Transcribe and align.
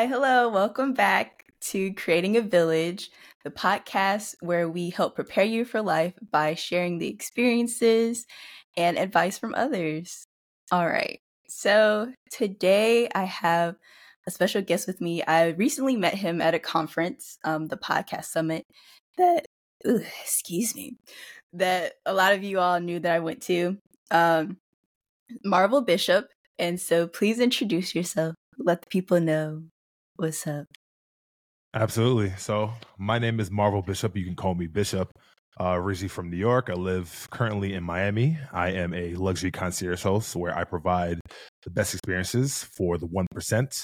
Hi, 0.00 0.06
hello, 0.06 0.48
welcome 0.48 0.94
back 0.94 1.44
to 1.60 1.92
Creating 1.92 2.38
a 2.38 2.40
Village, 2.40 3.10
the 3.44 3.50
podcast 3.50 4.34
where 4.40 4.66
we 4.66 4.88
help 4.88 5.14
prepare 5.14 5.44
you 5.44 5.66
for 5.66 5.82
life 5.82 6.14
by 6.32 6.54
sharing 6.54 6.96
the 6.96 7.08
experiences 7.08 8.24
and 8.78 8.96
advice 8.96 9.36
from 9.36 9.52
others. 9.54 10.24
All 10.72 10.86
right, 10.86 11.20
so 11.48 12.14
today 12.32 13.10
I 13.14 13.24
have 13.24 13.76
a 14.26 14.30
special 14.30 14.62
guest 14.62 14.86
with 14.86 15.02
me. 15.02 15.22
I 15.22 15.48
recently 15.48 15.96
met 15.96 16.14
him 16.14 16.40
at 16.40 16.54
a 16.54 16.58
conference, 16.58 17.36
um, 17.44 17.66
the 17.66 17.76
Podcast 17.76 18.24
Summit, 18.24 18.64
that, 19.18 19.44
ugh, 19.86 20.00
excuse 20.22 20.74
me, 20.74 20.96
that 21.52 21.92
a 22.06 22.14
lot 22.14 22.32
of 22.32 22.42
you 22.42 22.58
all 22.58 22.80
knew 22.80 23.00
that 23.00 23.12
I 23.12 23.18
went 23.18 23.42
to. 23.42 23.76
Um, 24.10 24.56
Marvel 25.44 25.82
Bishop. 25.82 26.26
And 26.58 26.80
so 26.80 27.06
please 27.06 27.38
introduce 27.38 27.94
yourself. 27.94 28.34
Let 28.56 28.80
the 28.80 28.88
people 28.88 29.20
know 29.20 29.64
what's 30.20 30.46
up. 30.46 30.66
Absolutely. 31.72 32.32
So 32.36 32.72
my 32.98 33.18
name 33.18 33.40
is 33.40 33.50
Marvel 33.50 33.80
Bishop. 33.80 34.16
You 34.16 34.24
can 34.24 34.36
call 34.36 34.54
me 34.54 34.66
Bishop. 34.66 35.10
Uh, 35.58 35.74
originally 35.76 36.08
from 36.08 36.30
New 36.30 36.36
York, 36.36 36.68
I 36.70 36.74
live 36.74 37.28
currently 37.30 37.74
in 37.74 37.82
Miami. 37.82 38.38
I 38.52 38.70
am 38.72 38.94
a 38.94 39.14
luxury 39.14 39.50
concierge 39.50 40.02
host 40.02 40.36
where 40.36 40.56
I 40.56 40.64
provide 40.64 41.20
the 41.64 41.70
best 41.70 41.94
experiences 41.94 42.64
for 42.76 42.98
the 42.98 43.06
one 43.06 43.26
percent. 43.30 43.82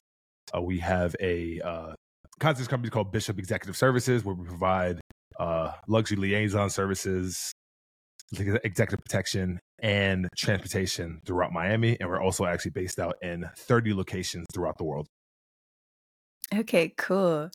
Uh, 0.54 0.62
we 0.62 0.78
have 0.78 1.14
a 1.20 1.60
uh, 1.60 1.92
concierge 2.38 2.68
company 2.68 2.90
called 2.90 3.12
Bishop 3.12 3.38
Executive 3.38 3.76
Services 3.76 4.24
where 4.24 4.34
we 4.34 4.46
provide 4.46 5.00
uh, 5.38 5.72
luxury 5.88 6.16
liaison 6.16 6.70
services, 6.70 7.52
executive 8.32 9.00
protection, 9.04 9.58
and 9.80 10.28
transportation 10.36 11.20
throughout 11.26 11.52
Miami. 11.52 11.96
And 12.00 12.08
we're 12.08 12.22
also 12.22 12.46
actually 12.46 12.72
based 12.72 12.98
out 12.98 13.16
in 13.22 13.44
30 13.58 13.94
locations 13.94 14.46
throughout 14.54 14.78
the 14.78 14.84
world. 14.84 15.06
Okay, 16.54 16.92
cool. 16.96 17.50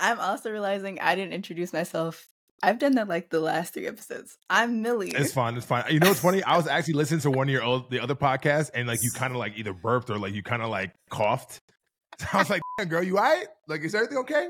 I'm 0.00 0.20
also 0.20 0.50
realizing 0.50 1.00
I 1.00 1.14
didn't 1.14 1.32
introduce 1.32 1.72
myself. 1.72 2.28
I've 2.62 2.78
done 2.78 2.94
that 2.94 3.08
like 3.08 3.30
the 3.30 3.40
last 3.40 3.74
three 3.74 3.86
episodes. 3.86 4.38
I'm 4.48 4.82
Millie. 4.82 5.10
It's 5.10 5.32
fine. 5.32 5.56
It's 5.56 5.66
fine. 5.66 5.84
You 5.90 6.00
know 6.00 6.08
what's 6.08 6.20
funny? 6.20 6.42
I 6.42 6.56
was 6.56 6.66
actually 6.66 6.94
listening 6.94 7.20
to 7.20 7.30
one 7.30 7.48
of 7.48 7.52
your 7.52 7.62
old, 7.62 7.90
the 7.90 8.00
other 8.00 8.14
podcasts, 8.14 8.70
and 8.74 8.88
like 8.88 9.02
you 9.02 9.10
kind 9.14 9.32
of 9.32 9.38
like 9.38 9.56
either 9.56 9.72
burped 9.72 10.10
or 10.10 10.18
like 10.18 10.34
you 10.34 10.42
kind 10.42 10.62
of 10.62 10.70
like 10.70 10.92
coughed. 11.10 11.60
So 12.18 12.26
I 12.32 12.38
was 12.38 12.48
like, 12.48 12.62
"Girl, 12.88 13.02
you 13.02 13.18
all 13.18 13.24
right? 13.24 13.46
Like, 13.68 13.82
is 13.82 13.94
everything 13.94 14.16
okay?" 14.18 14.48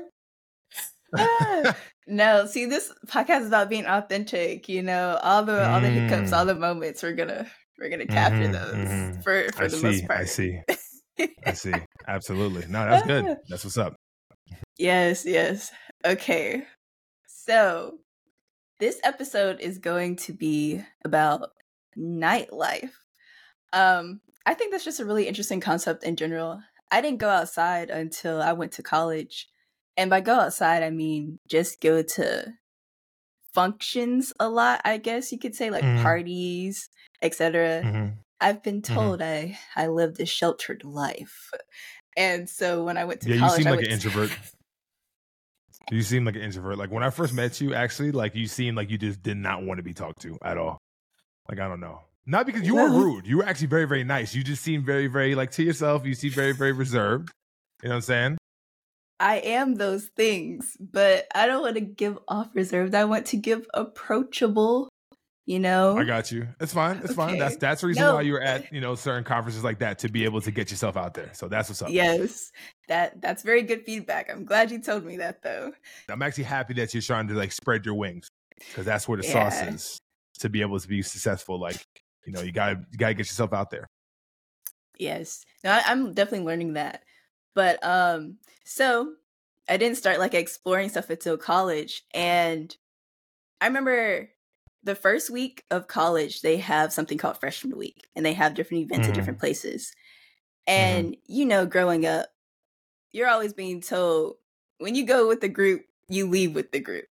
no, 2.07 2.45
see, 2.45 2.65
this 2.65 2.93
podcast 3.07 3.41
is 3.41 3.47
about 3.47 3.67
being 3.69 3.85
authentic. 3.85 4.69
You 4.69 4.83
know, 4.83 5.19
all 5.21 5.43
the 5.43 5.51
mm. 5.51 5.69
all 5.69 5.81
the 5.81 5.89
hiccups, 5.89 6.31
all 6.31 6.45
mm. 6.45 6.47
the 6.47 6.55
moments. 6.55 7.03
We're 7.03 7.11
gonna 7.11 7.45
we're 7.77 7.89
gonna 7.89 8.05
capture 8.05 8.43
mm-hmm, 8.43 8.51
those 8.53 8.73
mm-hmm. 8.73 9.19
for 9.19 9.51
for 9.51 9.63
I 9.65 9.67
the 9.67 9.75
see, 9.75 9.83
most 9.83 10.07
part. 10.07 10.19
I 10.21 10.25
see. 10.25 10.61
I 11.45 11.53
see. 11.53 11.73
Absolutely. 12.07 12.65
No, 12.67 12.85
that's 12.89 13.07
good. 13.07 13.37
That's 13.49 13.63
what's 13.63 13.77
up. 13.77 13.95
Yes, 14.77 15.25
yes. 15.25 15.71
Okay. 16.05 16.63
So, 17.27 17.99
this 18.79 18.99
episode 19.03 19.59
is 19.59 19.79
going 19.79 20.15
to 20.17 20.33
be 20.33 20.81
about 21.03 21.49
nightlife. 21.97 22.91
Um, 23.73 24.21
I 24.45 24.53
think 24.53 24.71
that's 24.71 24.85
just 24.85 24.99
a 24.99 25.05
really 25.05 25.27
interesting 25.27 25.59
concept 25.59 26.03
in 26.03 26.15
general. 26.15 26.61
I 26.91 27.01
didn't 27.01 27.19
go 27.19 27.29
outside 27.29 27.89
until 27.89 28.41
I 28.41 28.53
went 28.53 28.71
to 28.73 28.83
college. 28.83 29.49
And 29.97 30.09
by 30.09 30.21
go 30.21 30.35
outside, 30.35 30.83
I 30.83 30.89
mean 30.89 31.39
just 31.49 31.81
go 31.81 32.01
to 32.01 32.53
functions 33.53 34.33
a 34.39 34.47
lot, 34.47 34.81
I 34.85 34.97
guess 34.97 35.31
you 35.31 35.39
could 35.39 35.55
say, 35.55 35.71
like 35.71 35.83
mm. 35.83 36.01
parties, 36.03 36.89
etc. 37.21 37.81
Mm-hmm. 37.83 38.07
I've 38.39 38.63
been 38.63 38.81
mm-hmm. 38.81 38.93
told 38.93 39.19
mm-hmm. 39.19 39.53
I 39.77 39.83
I 39.83 39.87
lived 39.87 40.19
a 40.19 40.25
sheltered 40.25 40.83
life. 40.83 41.51
And 42.15 42.49
so 42.49 42.83
when 42.83 42.97
I 42.97 43.05
went 43.05 43.21
to 43.21 43.29
yeah, 43.29 43.39
college, 43.39 43.59
you 43.59 43.63
seem 43.63 43.71
like 43.75 43.85
an 43.85 43.91
introvert. 43.91 44.31
you 45.91 46.01
seem 46.01 46.25
like 46.25 46.35
an 46.35 46.41
introvert. 46.41 46.77
Like 46.77 46.91
when 46.91 47.03
I 47.03 47.09
first 47.09 47.33
met 47.33 47.61
you, 47.61 47.73
actually, 47.73 48.11
like 48.11 48.35
you 48.35 48.47
seemed 48.47 48.75
like 48.77 48.89
you 48.89 48.97
just 48.97 49.21
did 49.21 49.37
not 49.37 49.63
want 49.63 49.77
to 49.77 49.83
be 49.83 49.93
talked 49.93 50.21
to 50.21 50.37
at 50.43 50.57
all. 50.57 50.79
Like 51.47 51.59
I 51.59 51.67
don't 51.67 51.79
know. 51.79 52.01
Not 52.29 52.45
because 52.45 52.63
you 52.63 52.75
were 52.75 52.89
rude. 52.89 53.25
You 53.25 53.37
were 53.37 53.45
actually 53.45 53.67
very, 53.67 53.85
very 53.85 54.03
nice. 54.03 54.35
You 54.35 54.43
just 54.43 54.61
seemed 54.61 54.85
very, 54.85 55.07
very 55.07 55.33
like 55.33 55.51
to 55.51 55.63
yourself. 55.63 56.05
You 56.05 56.13
seem 56.13 56.31
very, 56.31 56.51
very 56.51 56.73
reserved. 56.73 57.29
You 57.81 57.89
know 57.89 57.93
what 57.93 57.97
I'm 57.97 58.01
saying? 58.01 58.37
I 59.19 59.37
am 59.37 59.75
those 59.75 60.07
things, 60.07 60.75
but 60.79 61.25
I 61.33 61.47
don't 61.47 61.61
want 61.61 61.75
to 61.75 61.81
give 61.81 62.19
off 62.27 62.49
reserved. 62.53 62.93
I 62.93 63.05
want 63.05 63.27
to 63.27 63.37
give 63.37 63.65
approachable, 63.73 64.89
you 65.47 65.59
know. 65.59 65.97
I 65.97 66.03
got 66.03 66.29
you. 66.29 66.45
It's 66.59 66.73
fine. 66.73 66.97
It's 66.97 67.05
okay. 67.05 67.13
fine. 67.13 67.37
That's 67.39 67.55
that's 67.55 67.81
the 67.81 67.87
reason 67.87 68.03
no. 68.03 68.15
why 68.15 68.21
you're 68.21 68.41
at, 68.41 68.71
you 68.71 68.81
know, 68.81 68.95
certain 68.95 69.23
conferences 69.23 69.63
like 69.63 69.79
that 69.79 69.97
to 69.99 70.09
be 70.09 70.25
able 70.25 70.41
to 70.41 70.51
get 70.51 70.69
yourself 70.69 70.97
out 70.97 71.13
there. 71.13 71.31
So 71.33 71.47
that's 71.47 71.69
what's 71.69 71.81
up. 71.81 71.89
Yes. 71.89 72.51
That 72.89 73.21
that's 73.21 73.43
very 73.43 73.63
good 73.63 73.85
feedback. 73.85 74.29
I'm 74.29 74.43
glad 74.43 74.69
you 74.69 74.79
told 74.79 75.05
me 75.05 75.17
that 75.17 75.41
though. 75.41 75.71
I'm 76.09 76.21
actually 76.21 76.43
happy 76.43 76.73
that 76.75 76.93
you're 76.93 77.01
trying 77.01 77.29
to 77.29 77.33
like 77.33 77.53
spread 77.53 77.85
your 77.85 77.95
wings 77.95 78.29
because 78.59 78.85
that's 78.85 79.07
where 79.07 79.17
the 79.17 79.25
yeah. 79.25 79.49
sauce 79.49 79.73
is 79.73 80.01
to 80.39 80.49
be 80.49 80.59
able 80.61 80.79
to 80.79 80.87
be 80.87 81.01
successful. 81.01 81.57
Like, 81.57 81.81
you 82.25 82.33
know, 82.33 82.41
you 82.41 82.51
gotta 82.51 82.81
you 82.91 82.97
gotta 82.97 83.13
get 83.13 83.27
yourself 83.27 83.53
out 83.53 83.71
there. 83.71 83.87
Yes. 84.99 85.45
No, 85.63 85.71
I, 85.71 85.83
I'm 85.87 86.13
definitely 86.13 86.45
learning 86.45 86.73
that. 86.73 87.03
But 87.55 87.81
um 87.85 88.35
so 88.65 89.13
I 89.69 89.77
didn't 89.77 89.97
start 89.97 90.19
like 90.19 90.33
exploring 90.33 90.89
stuff 90.89 91.09
until 91.09 91.37
college 91.37 92.03
and 92.13 92.75
I 93.61 93.67
remember 93.67 94.29
the 94.87 94.95
first 94.95 95.29
week 95.29 95.65
of 95.69 95.87
college 95.87 96.41
they 96.41 96.57
have 96.57 96.93
something 96.93 97.17
called 97.17 97.37
freshman 97.37 97.77
week 97.77 98.07
and 98.15 98.25
they 98.25 98.33
have 98.33 98.53
different 98.53 98.83
events 98.83 99.03
mm-hmm. 99.03 99.11
at 99.11 99.15
different 99.15 99.39
places. 99.39 99.91
Mm-hmm. 100.67 100.81
And 100.81 101.07
mm-hmm. 101.07 101.33
you 101.33 101.45
know 101.45 101.65
growing 101.65 102.05
up 102.05 102.27
you're 103.11 103.27
always 103.27 103.53
being 103.53 103.81
told 103.81 104.35
when 104.79 104.95
you 104.95 105.05
go 105.05 105.27
with 105.27 105.41
the 105.41 105.49
group 105.49 105.81
you 106.07 106.29
leave 106.29 106.55
with 106.55 106.71
the 106.71 106.79
group. 106.79 107.05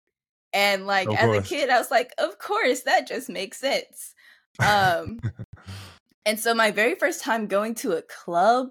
And 0.53 0.87
like 0.87 1.09
of 1.09 1.15
as 1.15 1.25
course. 1.25 1.47
a 1.47 1.49
kid 1.49 1.71
I 1.71 1.79
was 1.79 1.91
like 1.91 2.13
of 2.19 2.39
course 2.39 2.83
that 2.83 3.09
just 3.09 3.31
makes 3.31 3.59
sense. 3.59 4.15
Um 4.61 5.19
and 6.27 6.39
so 6.39 6.55
my 6.55 6.73
very 6.73 6.95
first 6.95 7.23
time 7.23 7.47
going 7.47 7.75
to 7.77 7.93
a 7.93 8.03
club 8.03 8.69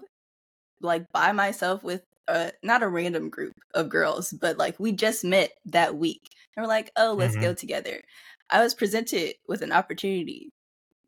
like 0.80 1.10
by 1.12 1.32
myself 1.32 1.82
with 1.82 2.02
uh, 2.28 2.50
not 2.62 2.82
a 2.82 2.88
random 2.88 3.28
group 3.30 3.54
of 3.74 3.88
girls, 3.88 4.32
but 4.32 4.56
like 4.56 4.78
we 4.78 4.92
just 4.92 5.24
met 5.24 5.50
that 5.66 5.96
week. 5.96 6.22
And 6.56 6.62
we're 6.62 6.68
like, 6.68 6.90
oh, 6.96 7.14
let's 7.14 7.34
mm-hmm. 7.34 7.44
go 7.44 7.54
together. 7.54 8.00
I 8.52 8.62
was 8.62 8.74
presented 8.74 9.34
with 9.48 9.62
an 9.62 9.72
opportunity 9.72 10.52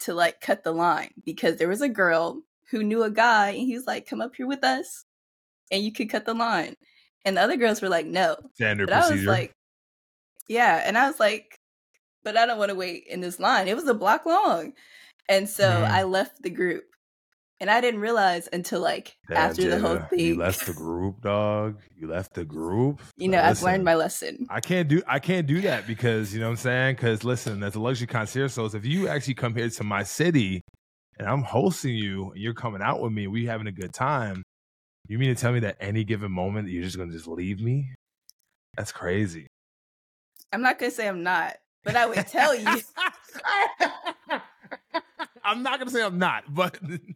to 0.01 0.15
like 0.15 0.41
cut 0.41 0.65
the 0.65 0.73
line 0.73 1.11
because 1.25 1.57
there 1.57 1.69
was 1.69 1.83
a 1.83 1.89
girl 1.89 2.43
who 2.71 2.83
knew 2.83 3.03
a 3.03 3.11
guy 3.11 3.51
and 3.51 3.59
he 3.59 3.75
was 3.75 3.87
like, 3.87 4.09
come 4.09 4.21
up 4.21 4.35
here 4.35 4.47
with 4.47 4.65
us 4.65 5.05
and 5.71 5.85
you 5.85 5.93
could 5.93 6.09
cut 6.11 6.25
the 6.25 6.35
line. 6.35 6.75
And 7.25 7.37
the 7.37 7.43
other 7.43 7.57
girls 7.57 7.83
were 7.83 7.89
like, 7.89 8.07
no. 8.07 8.37
Standard 8.55 8.89
but 8.89 8.95
procedure. 8.95 9.15
I 9.15 9.17
was 9.17 9.27
like, 9.27 9.55
yeah. 10.49 10.83
And 10.85 10.97
I 10.97 11.07
was 11.07 11.21
like, 11.21 11.59
but 12.23 12.37
I 12.37 12.47
don't 12.47 12.59
want 12.59 12.71
to 12.71 12.75
wait 12.75 13.05
in 13.09 13.21
this 13.21 13.39
line. 13.39 13.69
It 13.69 13.77
was 13.77 13.87
a 13.87 13.95
block 13.95 14.27
long. 14.27 14.73
And 15.29 15.49
so. 15.49 15.69
I 15.69 16.03
left 16.03 16.43
the 16.43 16.51
group 16.51 16.85
and 17.61 17.71
I 17.71 17.81
didn't 17.81 18.01
realize 18.01 18.49
until 18.53 18.81
like 18.81 19.17
after 19.31 19.63
Jada, 19.63 19.71
the 19.71 19.81
whole 19.81 19.99
thing. 20.11 20.19
You 20.21 20.37
left 20.37 20.67
the 20.67 20.73
group, 20.73 21.23
dog. 21.23 21.81
You 21.97 22.09
left 22.09 22.35
the 22.35 22.45
group. 22.45 23.01
You 23.17 23.29
know, 23.29 23.39
listen, 23.39 23.51
I've 23.51 23.63
learned 23.73 23.85
my 23.85 23.95
lesson. 23.95 24.47
I 24.51 24.61
can't 24.61 24.89
do 24.89 25.03
I 25.07 25.19
can't 25.19 25.47
do 25.47 25.61
that 25.63 25.87
because 25.87 26.35
you 26.35 26.41
know 26.41 26.47
what 26.47 26.53
I'm 26.53 26.57
saying? 26.57 26.97
Because 26.97 27.25
listen, 27.25 27.63
as 27.63 27.75
a 27.75 27.81
luxury 27.81 28.07
concierge, 28.07 28.53
so 28.53 28.65
if 28.67 28.85
you 28.85 29.09
actually 29.09 29.35
come 29.35 29.55
here 29.55 29.69
to 29.69 29.85
my 29.85 30.03
city 30.03 30.63
and 31.19 31.29
I'm 31.29 31.43
hosting 31.43 31.95
you 31.95 32.33
and 32.33 32.41
you're 32.41 32.55
coming 32.55 32.83
out 32.83 33.01
with 33.01 33.13
me, 33.13 33.27
we 33.27 33.47
having 33.47 33.67
a 33.67 33.73
good 33.73 33.93
time. 33.93 34.43
You 35.07 35.19
mean 35.19 35.35
to 35.35 35.41
tell 35.41 35.53
me 35.53 35.61
that 35.61 35.77
any 35.81 36.03
given 36.03 36.33
moment 36.33 36.69
you're 36.69 36.83
just 36.83 36.97
gonna 36.97 37.13
just 37.13 37.29
leave 37.29 37.61
me? 37.61 37.93
That's 38.77 38.91
crazy. 38.91 39.47
I'm 40.53 40.63
not 40.63 40.79
gonna 40.79 40.91
say 40.91 41.09
I'm 41.09 41.23
not, 41.23 41.57
but 41.85 41.97
I 41.97 42.07
would 42.07 42.27
tell 42.27 42.55
you. 42.55 42.81
I'm 45.45 45.63
not 45.63 45.79
gonna 45.79 45.91
say 45.91 46.03
I'm 46.03 46.19
not, 46.19 46.45
but 46.49 46.79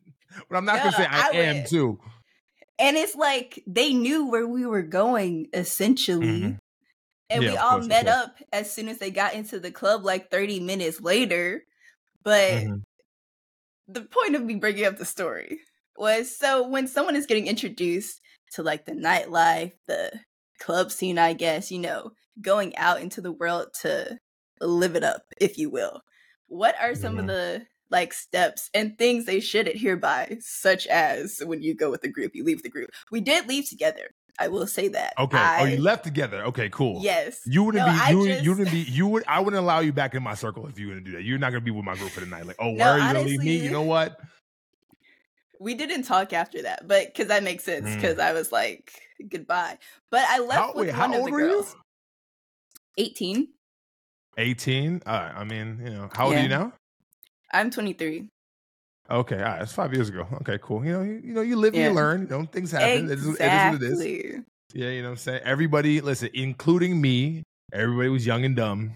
but 0.49 0.57
I'm 0.57 0.65
not 0.65 0.77
no, 0.77 0.85
gonna 0.85 0.97
say 0.97 1.07
I, 1.09 1.29
I 1.33 1.37
am 1.37 1.67
too. 1.67 1.99
And 2.79 2.97
it's 2.97 3.17
like 3.17 3.63
they 3.67 3.93
knew 3.93 4.31
where 4.31 4.47
we 4.47 4.65
were 4.65 4.83
going 4.83 5.49
essentially. 5.53 6.27
Mm-hmm. 6.27 6.53
And 7.31 7.43
yeah, 7.43 7.51
we 7.51 7.57
all 7.57 7.73
course, 7.73 7.87
met 7.89 8.07
up 8.07 8.37
as 8.53 8.73
soon 8.73 8.89
as 8.89 8.99
they 8.99 9.11
got 9.11 9.35
into 9.35 9.61
the 9.61 9.71
club 9.71 10.05
like 10.05 10.31
30 10.31 10.61
minutes 10.61 11.01
later. 11.01 11.63
But 12.23 12.53
mm-hmm. 12.53 12.77
the 13.89 14.03
point 14.03 14.35
of 14.35 14.43
me 14.43 14.55
bringing 14.55 14.87
up 14.87 14.97
the 14.97 15.05
story 15.05 15.59
was 15.97 16.35
so 16.35 16.67
when 16.67 16.87
someone 16.87 17.17
is 17.17 17.27
getting 17.27 17.47
introduced 17.47 18.21
to 18.53 18.63
like 18.63 18.87
the 18.87 18.93
nightlife, 18.93 19.73
the 19.87 20.13
club 20.59 20.91
scene, 20.91 21.19
I 21.19 21.33
guess, 21.33 21.71
you 21.71 21.79
know, 21.79 22.13
going 22.41 22.77
out 22.77 23.01
into 23.01 23.21
the 23.21 23.33
world 23.33 23.69
to 23.83 24.19
live 24.61 24.97
it 24.97 25.05
up, 25.05 25.23
if 25.41 25.59
you 25.59 25.71
will. 25.71 26.01
What 26.47 26.77
are 26.81 26.95
some 26.95 27.17
mm-hmm. 27.17 27.21
of 27.21 27.27
the 27.27 27.67
like 27.91 28.13
steps 28.13 28.71
and 28.75 28.99
things 28.99 29.25
they 29.25 29.41
should 29.41 29.69
adhere 29.69 29.97
by, 29.97 30.39
such 30.41 30.87
as 30.87 31.41
when 31.45 31.63
you 31.63 31.75
go 31.75 31.91
with 31.91 32.03
the 32.03 32.09
group, 32.09 32.33
you 32.35 32.45
leave 32.45 32.63
the 32.63 32.69
group. 32.69 32.91
We 33.11 33.21
did 33.21 33.49
leave 33.49 33.69
together. 33.69 34.11
I 34.41 34.49
will 34.49 34.69
say 34.69 34.89
that. 34.89 35.15
Okay. 35.19 35.37
I, 35.37 35.63
oh, 35.63 35.65
you 35.65 35.79
left 35.79 36.05
together. 36.05 36.45
Okay, 36.45 36.69
cool. 36.69 37.01
Yes. 37.03 37.41
You 37.45 37.65
wouldn't 37.65 37.85
no, 37.85 37.93
be. 37.93 38.13
You, 38.13 38.29
just, 38.29 38.45
you 38.45 38.51
wouldn't 38.51 38.71
be. 38.71 38.79
You 38.79 39.07
would. 39.09 39.25
I 39.27 39.41
wouldn't 39.41 39.61
allow 39.61 39.81
you 39.81 39.93
back 39.93 40.15
in 40.15 40.23
my 40.23 40.35
circle 40.35 40.67
if 40.69 40.79
you 40.79 40.87
wouldn't 40.89 41.07
do 41.07 41.13
that. 41.13 41.25
You're 41.25 41.39
not 41.39 41.51
gonna 41.51 41.61
be 41.65 41.73
with 41.73 41.85
my 41.85 41.97
group 41.97 42.11
for 42.11 42.21
the 42.21 42.27
night. 42.27 42.47
Like, 42.47 42.57
oh, 42.61 42.71
no, 42.71 42.77
where 42.77 42.93
are 42.93 42.99
you 42.99 43.15
gonna 43.15 43.23
leave 43.23 43.41
me? 43.41 43.57
You 43.57 43.71
know 43.71 43.83
what? 43.83 44.21
we 45.61 45.75
didn't 45.75 46.05
talk 46.05 46.33
after 46.33 46.63
that, 46.63 46.87
but 46.87 47.07
because 47.07 47.29
that 47.29 47.43
makes 47.43 47.65
sense. 47.65 47.95
Because 47.95 48.17
Mm. 48.19 48.23
I 48.23 48.33
was 48.33 48.53
like, 48.53 48.93
goodbye. 49.29 49.79
But 50.11 50.25
I 50.29 50.39
left 50.39 50.61
How, 50.61 50.67
with 50.69 50.87
wait, 50.87 50.97
one 50.97 51.11
how 51.11 51.15
of 51.17 51.21
old 51.21 51.27
the 51.27 51.31
girls. 51.33 51.77
18. 52.97 53.49
18. 54.37 55.03
All 55.07 55.13
right. 55.13 55.33
I 55.35 55.45
mean, 55.45 55.81
you 55.83 55.91
know, 55.91 56.09
how 56.13 56.27
old 56.27 56.35
are 56.35 56.43
you 56.43 56.49
now? 56.49 56.73
I'm 57.53 57.71
23. 57.71 58.29
Okay, 59.11 59.37
all 59.37 59.43
right, 59.43 59.59
that's 59.61 59.73
five 59.73 59.95
years 59.95 60.11
ago. 60.11 60.27
Okay, 60.43 60.59
cool. 60.61 60.85
You 60.85 60.93
know, 60.93 61.03
you, 61.03 61.21
you 61.25 61.33
know, 61.33 61.41
you 61.41 61.57
live 61.57 61.75
and 61.75 61.83
you 61.83 61.91
learn. 61.93 62.23
You 62.23 62.29
know, 62.29 62.45
things 62.45 62.71
happen. 62.71 63.07
It 63.07 63.19
is, 63.19 63.27
it 63.27 63.31
is 63.31 63.73
what 63.73 63.75
it 63.75 63.83
is. 63.83 64.01
Exactly. 64.01 64.45
Yeah, 64.75 64.91
you 64.91 65.01
know 65.01 65.09
what 65.09 65.13
I'm 65.13 65.17
saying? 65.19 65.41
Everybody, 65.45 66.03
listen, 66.03 66.29
including 66.35 67.01
me, 67.01 67.43
everybody 67.73 68.11
was 68.11 68.27
young 68.27 68.45
and 68.45 68.55
dumb. 68.55 68.93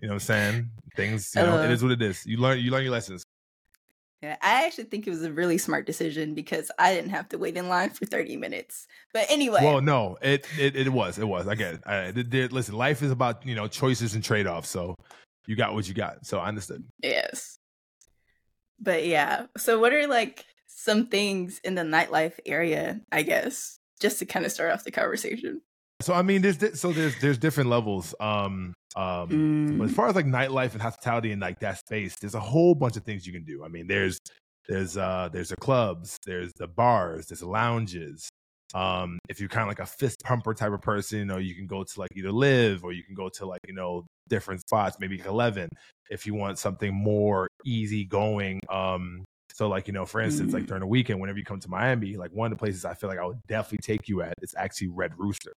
You 0.00 0.08
know 0.08 0.14
what 0.14 0.14
I'm 0.14 0.20
saying? 0.20 0.70
Things, 0.96 1.32
you 1.36 1.42
know, 1.42 1.62
it 1.62 1.70
is 1.70 1.82
what 1.82 1.92
it 1.92 2.00
is. 2.00 2.24
You 2.24 2.38
learn 2.38 2.60
you 2.60 2.70
learn 2.70 2.82
your 2.82 2.92
lessons. 2.92 3.22
Yeah, 4.22 4.36
I 4.42 4.64
actually 4.64 4.84
think 4.84 5.06
it 5.06 5.10
was 5.10 5.22
a 5.22 5.30
really 5.30 5.58
smart 5.58 5.86
decision 5.86 6.34
because 6.34 6.72
I 6.78 6.92
didn't 6.92 7.10
have 7.10 7.28
to 7.28 7.38
wait 7.38 7.56
in 7.56 7.68
line 7.68 7.90
for 7.90 8.04
30 8.04 8.36
minutes. 8.36 8.88
But 9.12 9.26
anyway, 9.30 9.60
Well, 9.62 9.80
no, 9.80 10.16
it, 10.20 10.44
it 10.58 10.74
it 10.74 10.88
was. 10.88 11.18
It 11.18 11.28
was. 11.28 11.46
I 11.46 11.54
get 11.54 11.74
it. 11.74 11.82
I, 11.86 11.96
it 12.06 12.30
did- 12.30 12.52
listen, 12.52 12.74
life 12.74 13.02
is 13.02 13.12
about, 13.12 13.46
you 13.46 13.54
know, 13.54 13.68
choices 13.68 14.14
and 14.14 14.24
trade-offs. 14.24 14.68
So 14.70 14.96
you 15.48 15.56
got 15.56 15.74
what 15.74 15.88
you 15.88 15.94
got. 15.94 16.24
So 16.26 16.38
I 16.38 16.48
understood. 16.48 16.84
yes. 17.02 17.58
But 18.80 19.06
yeah, 19.06 19.46
so 19.56 19.78
what 19.80 19.92
are 19.92 20.06
like 20.06 20.44
some 20.66 21.06
things 21.06 21.60
in 21.64 21.74
the 21.74 21.82
nightlife 21.82 22.38
area, 22.46 23.00
I 23.10 23.22
guess, 23.22 23.78
just 24.00 24.18
to 24.20 24.26
kind 24.26 24.46
of 24.46 24.52
start 24.52 24.72
off 24.72 24.84
the 24.84 24.90
conversation? 24.92 25.62
So 26.00 26.14
I 26.14 26.22
mean, 26.22 26.42
there's 26.42 26.78
so 26.80 26.92
there's 26.92 27.16
there's 27.16 27.38
different 27.38 27.70
levels. 27.70 28.14
Um 28.20 28.74
um 28.96 29.42
But 29.78 29.84
as 29.84 29.92
Mm, 29.92 29.92
far 29.92 30.08
as 30.08 30.14
like 30.14 30.26
nightlife 30.26 30.72
and 30.72 30.82
hospitality 30.82 31.32
and 31.32 31.40
like 31.40 31.60
that 31.60 31.78
space, 31.78 32.16
there's 32.20 32.34
a 32.34 32.40
whole 32.40 32.74
bunch 32.74 32.96
of 32.96 33.04
things 33.04 33.26
you 33.26 33.32
can 33.32 33.44
do. 33.44 33.64
I 33.64 33.68
mean, 33.68 33.86
there's 33.88 34.18
there's 34.68 34.96
uh 34.96 35.28
there's 35.32 35.48
the 35.50 35.56
clubs, 35.56 36.18
there's 36.24 36.52
the 36.54 36.68
bars, 36.68 37.26
there's 37.26 37.40
the 37.40 37.48
lounges. 37.48 38.28
Um, 38.74 39.18
if 39.28 39.40
you're 39.40 39.48
kind 39.48 39.62
of 39.62 39.68
like 39.68 39.80
a 39.80 39.86
fist 39.86 40.16
pumper 40.24 40.54
type 40.54 40.72
of 40.72 40.82
person, 40.82 41.18
you 41.20 41.24
know, 41.24 41.38
you 41.38 41.54
can 41.54 41.66
go 41.66 41.84
to 41.84 42.00
like 42.00 42.10
either 42.14 42.30
LIV 42.30 42.84
or 42.84 42.92
you 42.92 43.02
can 43.02 43.14
go 43.14 43.28
to 43.30 43.46
like, 43.46 43.60
you 43.66 43.74
know, 43.74 44.04
different 44.28 44.60
spots, 44.60 44.98
maybe 45.00 45.20
11 45.20 45.68
if 46.10 46.26
you 46.26 46.34
want 46.34 46.58
something 46.58 46.94
more 46.94 47.48
easy 47.64 48.04
going. 48.04 48.60
Um, 48.68 49.24
so 49.52 49.68
like, 49.68 49.86
you 49.86 49.92
know, 49.92 50.04
for 50.06 50.20
instance, 50.20 50.52
like 50.52 50.64
Mm. 50.64 50.68
during 50.68 50.80
the 50.80 50.86
weekend, 50.86 51.20
whenever 51.20 51.38
you 51.38 51.44
come 51.44 51.60
to 51.60 51.68
Miami, 51.68 52.16
like 52.16 52.30
one 52.32 52.52
of 52.52 52.58
the 52.58 52.62
places 52.62 52.84
I 52.84 52.94
feel 52.94 53.08
like 53.10 53.18
I 53.18 53.24
would 53.26 53.40
definitely 53.48 53.78
take 53.82 54.08
you 54.08 54.22
at 54.22 54.34
is 54.42 54.54
actually 54.56 54.88
Red 54.88 55.12
Rooster. 55.18 55.52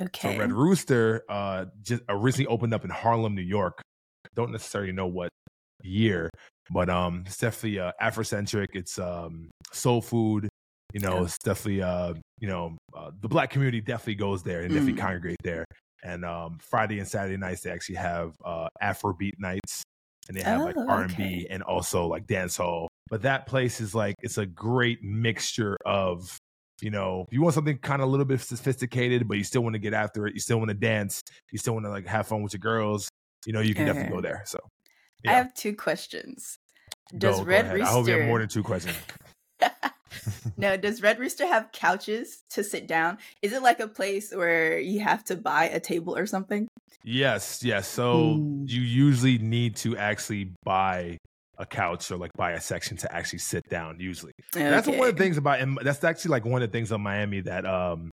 okay. 0.00 0.34
So 0.34 0.38
Red 0.38 0.52
Rooster 0.52 1.22
uh 1.28 1.66
just 1.82 2.02
originally 2.08 2.46
opened 2.46 2.74
up 2.74 2.84
in 2.84 2.90
Harlem, 2.90 3.34
New 3.34 3.42
York. 3.42 3.80
Don't 4.34 4.52
necessarily 4.52 4.92
know 4.92 5.06
what 5.06 5.28
year, 5.82 6.30
but 6.70 6.88
um 6.88 7.24
it's 7.26 7.38
definitely 7.38 7.80
uh 7.80 7.92
Afrocentric. 8.00 8.68
It's 8.74 8.98
um 8.98 9.50
soul 9.72 10.00
food. 10.00 10.48
You 10.92 11.00
know, 11.00 11.18
Yeah. 11.18 11.24
it's 11.24 11.38
definitely 11.38 11.82
uh 11.82 12.14
you 12.38 12.48
know 12.48 12.76
uh, 12.96 13.10
the 13.20 13.28
black 13.28 13.50
community 13.50 13.80
definitely 13.80 14.16
goes 14.16 14.42
there 14.42 14.60
and 14.60 14.70
definitely 14.72 14.94
Mm. 14.94 15.04
congregate 15.04 15.36
there. 15.42 15.64
And 16.04 16.24
um 16.24 16.58
Friday 16.60 16.98
and 16.98 17.08
Saturday 17.08 17.36
nights 17.36 17.62
they 17.62 17.70
actually 17.70 17.96
have 17.96 18.34
uh 18.44 18.68
Afrobeat 18.82 19.38
nights 19.38 19.82
and 20.28 20.36
they 20.36 20.42
have 20.42 20.64
like 20.64 20.76
Oh, 20.76 20.86
R 20.88 21.02
and 21.02 21.16
B 21.16 21.22
okay. 21.22 21.46
and 21.50 21.62
also 21.62 22.06
like 22.06 22.26
dance 22.26 22.56
hall. 22.56 22.88
But 23.08 23.22
that 23.22 23.46
place 23.46 23.80
is 23.80 23.94
like 23.94 24.16
it's 24.20 24.38
a 24.38 24.46
great 24.46 25.02
mixture 25.02 25.76
of 25.86 26.36
you 26.80 26.90
know, 26.90 27.24
if 27.28 27.32
you 27.32 27.40
want 27.40 27.54
something 27.54 27.78
kind 27.78 28.02
of 28.02 28.08
a 28.08 28.10
little 28.10 28.26
bit 28.26 28.40
sophisticated, 28.40 29.28
but 29.28 29.36
you 29.36 29.44
still 29.44 29.62
want 29.62 29.74
to 29.74 29.78
get 29.78 29.94
after 29.94 30.26
it, 30.26 30.34
you 30.34 30.40
still 30.40 30.58
want 30.58 30.68
to 30.68 30.74
dance, 30.74 31.22
you 31.52 31.58
still 31.58 31.74
want 31.74 31.86
to 31.86 31.90
like 31.90 32.08
have 32.08 32.26
fun 32.26 32.42
with 32.42 32.52
your 32.52 32.58
girls, 32.58 33.08
you 33.46 33.52
know, 33.52 33.60
you 33.60 33.72
can 33.72 33.86
definitely 33.86 34.12
go 34.12 34.20
there. 34.20 34.42
So, 34.46 34.58
I 35.24 35.32
have 35.32 35.54
two 35.54 35.76
questions. 35.76 36.58
Does 37.16 37.38
go, 37.38 37.44
go 37.44 37.50
Red 37.50 37.66
ahead. 37.66 37.80
I 37.82 37.92
hope 37.92 38.08
you 38.08 38.14
have 38.14 38.26
more 38.26 38.40
than 38.40 38.48
two 38.48 38.64
questions. 38.64 38.96
No, 40.58 40.76
does 40.76 41.02
Red 41.02 41.18
Rooster 41.18 41.46
have 41.46 41.72
couches 41.72 42.42
to 42.50 42.62
sit 42.62 42.86
down? 42.86 43.18
Is 43.40 43.52
it 43.52 43.62
like 43.62 43.80
a 43.80 43.88
place 43.88 44.32
where 44.32 44.78
you 44.78 45.00
have 45.00 45.24
to 45.24 45.36
buy 45.36 45.64
a 45.64 45.80
table 45.80 46.16
or 46.16 46.26
something? 46.26 46.68
yes, 47.04 47.62
yes. 47.64 47.88
So 47.88 48.36
Mm. 48.36 48.68
you 48.70 48.80
usually 48.82 49.38
need 49.38 49.76
to 49.76 49.96
actually 49.96 50.52
buy 50.64 51.16
a 51.58 51.66
couch 51.66 52.10
or 52.10 52.16
like 52.16 52.30
buy 52.36 52.52
a 52.52 52.60
section 52.60 52.96
to 52.98 53.12
actually 53.14 53.38
sit 53.40 53.68
down. 53.68 53.98
Usually, 53.98 54.32
that's 54.52 54.86
one 54.86 55.08
of 55.08 55.16
the 55.16 55.22
things 55.22 55.36
about. 55.36 55.60
and 55.60 55.78
That's 55.82 56.04
actually 56.04 56.30
like 56.30 56.44
one 56.44 56.62
of 56.62 56.70
the 56.70 56.72
things 56.76 56.92
on 56.92 57.00
Miami 57.00 57.40
that 57.40 57.64
um 57.66 58.10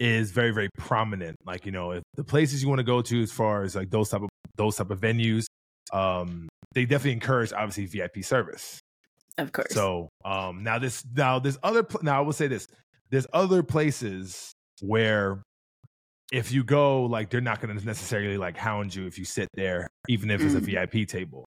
is 0.00 0.30
very 0.32 0.50
very 0.50 0.68
prominent. 0.76 1.36
Like 1.46 1.64
you 1.66 1.72
know, 1.72 1.92
if 1.92 2.02
the 2.14 2.24
places 2.24 2.62
you 2.62 2.68
want 2.68 2.80
to 2.80 2.84
go 2.84 3.00
to 3.02 3.22
as 3.22 3.32
far 3.32 3.62
as 3.62 3.74
like 3.74 3.90
those 3.90 4.10
type 4.10 4.22
of 4.22 4.28
those 4.56 4.76
type 4.76 4.90
of 4.90 5.00
venues, 5.00 5.46
um, 5.92 6.48
they 6.74 6.84
definitely 6.84 7.12
encourage 7.12 7.52
obviously 7.52 7.86
VIP 7.86 8.22
service. 8.24 8.78
Of 9.38 9.52
course. 9.52 9.72
So 9.72 10.08
um 10.24 10.62
now 10.62 10.78
this 10.78 11.04
now 11.14 11.38
there's 11.38 11.58
other 11.62 11.82
pl- 11.82 12.00
now 12.02 12.18
I 12.18 12.20
will 12.22 12.32
say 12.32 12.46
this 12.48 12.66
there's 13.10 13.26
other 13.32 13.62
places 13.62 14.52
where 14.80 15.42
if 16.32 16.50
you 16.50 16.64
go 16.64 17.04
like 17.04 17.30
they're 17.30 17.40
not 17.40 17.60
going 17.60 17.76
to 17.78 17.84
necessarily 17.86 18.36
like 18.36 18.56
hound 18.56 18.94
you 18.94 19.06
if 19.06 19.18
you 19.18 19.24
sit 19.24 19.48
there 19.54 19.86
even 20.08 20.30
if 20.30 20.40
it's 20.40 20.54
a 20.54 20.60
Mm. 20.60 20.88
VIP 20.90 21.08
table 21.08 21.44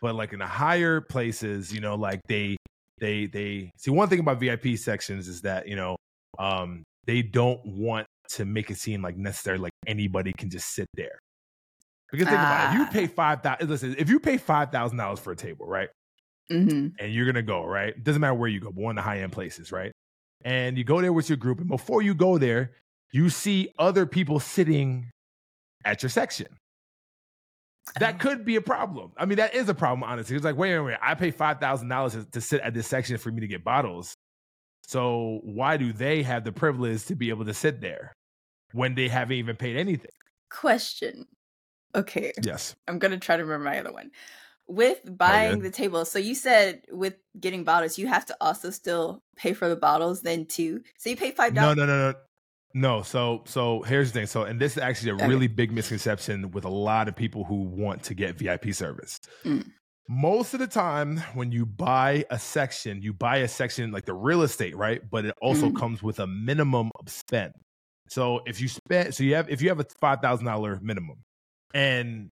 but 0.00 0.14
like 0.14 0.32
in 0.32 0.38
the 0.38 0.46
higher 0.46 1.00
places 1.00 1.72
you 1.72 1.80
know 1.80 1.94
like 1.96 2.20
they 2.28 2.56
they 2.98 3.26
they 3.26 3.70
see 3.76 3.90
one 3.90 4.08
thing 4.08 4.20
about 4.20 4.38
VIP 4.40 4.76
sections 4.78 5.28
is 5.28 5.42
that 5.42 5.68
you 5.68 5.76
know 5.76 5.96
um 6.38 6.82
they 7.06 7.20
don't 7.22 7.60
want 7.66 8.06
to 8.30 8.44
make 8.44 8.70
it 8.70 8.76
seem 8.78 9.02
like 9.02 9.16
necessarily 9.16 9.64
like 9.64 9.72
anybody 9.86 10.32
can 10.38 10.48
just 10.48 10.72
sit 10.74 10.86
there 10.94 11.18
because 12.10 12.26
think 12.26 12.38
about 12.38 12.70
it 12.70 12.74
if 12.74 12.80
you 12.80 12.86
Ah. 12.86 12.90
pay 12.92 13.06
five 13.06 13.42
thousand 13.42 13.68
listen 13.68 13.94
if 13.98 14.08
you 14.08 14.18
pay 14.18 14.38
five 14.38 14.70
thousand 14.72 14.96
dollars 14.96 15.18
for 15.20 15.32
a 15.32 15.36
table 15.36 15.66
right 15.66 15.90
hmm 16.50 16.88
and 16.98 17.12
you're 17.12 17.26
gonna 17.26 17.42
go, 17.42 17.64
right? 17.64 18.02
Doesn't 18.02 18.20
matter 18.20 18.34
where 18.34 18.48
you 18.48 18.60
go, 18.60 18.70
but 18.70 18.82
one 18.82 18.98
of 18.98 19.04
the 19.04 19.08
high 19.08 19.20
end 19.20 19.32
places, 19.32 19.72
right? 19.72 19.92
And 20.44 20.76
you 20.76 20.84
go 20.84 21.00
there 21.00 21.12
with 21.12 21.28
your 21.28 21.36
group, 21.38 21.58
and 21.60 21.68
before 21.68 22.02
you 22.02 22.14
go 22.14 22.38
there, 22.38 22.72
you 23.12 23.30
see 23.30 23.68
other 23.78 24.06
people 24.06 24.40
sitting 24.40 25.10
at 25.84 26.02
your 26.02 26.10
section. 26.10 26.48
That 27.98 28.14
Oh. 28.14 28.18
could 28.18 28.44
be 28.44 28.56
a 28.56 28.60
problem. 28.62 29.12
I 29.16 29.26
mean, 29.26 29.36
that 29.36 29.54
is 29.54 29.68
a 29.68 29.74
problem, 29.74 30.02
honestly. 30.02 30.36
It's 30.36 30.44
like, 30.44 30.56
wait, 30.56 30.78
wait, 30.78 30.86
wait. 30.86 30.98
I 31.02 31.14
pay 31.14 31.30
five 31.30 31.60
thousand 31.60 31.88
dollars 31.88 32.16
to 32.26 32.40
sit 32.40 32.60
at 32.62 32.74
this 32.74 32.86
section 32.86 33.18
for 33.18 33.30
me 33.30 33.40
to 33.40 33.46
get 33.48 33.64
bottles. 33.64 34.14
So 34.82 35.40
why 35.44 35.76
do 35.76 35.92
they 35.92 36.22
have 36.22 36.44
the 36.44 36.52
privilege 36.52 37.04
to 37.06 37.14
be 37.16 37.30
able 37.30 37.44
to 37.46 37.54
sit 37.54 37.80
there 37.80 38.12
when 38.72 38.94
they 38.94 39.08
haven't 39.08 39.36
even 39.36 39.56
paid 39.56 39.76
anything? 39.76 40.10
Question. 40.50 41.26
Okay, 41.94 42.32
Yes. 42.42 42.74
I'm 42.88 42.98
gonna 42.98 43.18
try 43.18 43.36
to 43.36 43.44
remember 43.44 43.64
my 43.64 43.78
other 43.78 43.92
one. 43.92 44.10
With 44.68 45.00
buying 45.18 45.58
good. 45.58 45.64
the 45.64 45.70
table, 45.70 46.04
so 46.04 46.18
you 46.18 46.34
said 46.34 46.84
with 46.90 47.16
getting 47.38 47.64
bottles, 47.64 47.98
you 47.98 48.06
have 48.06 48.24
to 48.26 48.36
also 48.40 48.70
still 48.70 49.22
pay 49.36 49.52
for 49.52 49.68
the 49.68 49.76
bottles 49.76 50.22
then 50.22 50.46
too. 50.46 50.82
So 50.98 51.10
you 51.10 51.16
pay 51.16 51.32
five 51.32 51.54
No, 51.54 51.60
dollars. 51.60 51.76
no, 51.76 51.86
no, 51.86 52.12
no. 52.12 52.18
No, 52.74 53.02
so 53.02 53.42
so 53.46 53.82
here's 53.82 54.12
the 54.12 54.20
thing. 54.20 54.26
So 54.26 54.44
and 54.44 54.58
this 54.60 54.72
is 54.72 54.78
actually 54.78 55.10
a 55.10 55.14
Okay. 55.14 55.26
really 55.28 55.46
big 55.46 55.70
misconception 55.72 56.50
with 56.52 56.64
a 56.64 56.70
lot 56.70 57.06
of 57.08 57.14
people 57.14 57.44
who 57.44 57.64
want 57.64 58.02
to 58.04 58.14
get 58.14 58.36
VIP 58.38 58.72
service. 58.72 59.18
Mm. 59.44 59.72
Most 60.08 60.54
of 60.54 60.60
the 60.60 60.66
time 60.66 61.18
when 61.34 61.52
you 61.52 61.66
buy 61.66 62.24
a 62.30 62.38
section, 62.38 63.02
you 63.02 63.12
buy 63.12 63.38
a 63.38 63.48
section 63.48 63.92
like 63.92 64.04
the 64.06 64.14
real 64.14 64.42
estate, 64.42 64.76
right? 64.76 65.02
But 65.10 65.26
it 65.26 65.34
also 65.42 65.70
Mm. 65.70 65.76
comes 65.76 66.02
with 66.02 66.18
a 66.20 66.26
minimum 66.26 66.90
of 67.00 67.08
spend. 67.10 67.54
So 68.08 68.40
if 68.46 68.60
you 68.60 68.68
spend 68.68 69.14
so 69.14 69.24
you 69.24 69.34
have 69.36 69.50
if 69.50 69.62
you 69.62 69.68
have 69.68 69.80
a 69.80 69.86
five 70.00 70.20
thousand 70.20 70.46
dollar 70.46 70.80
minimum 70.82 71.22
and 71.74 72.30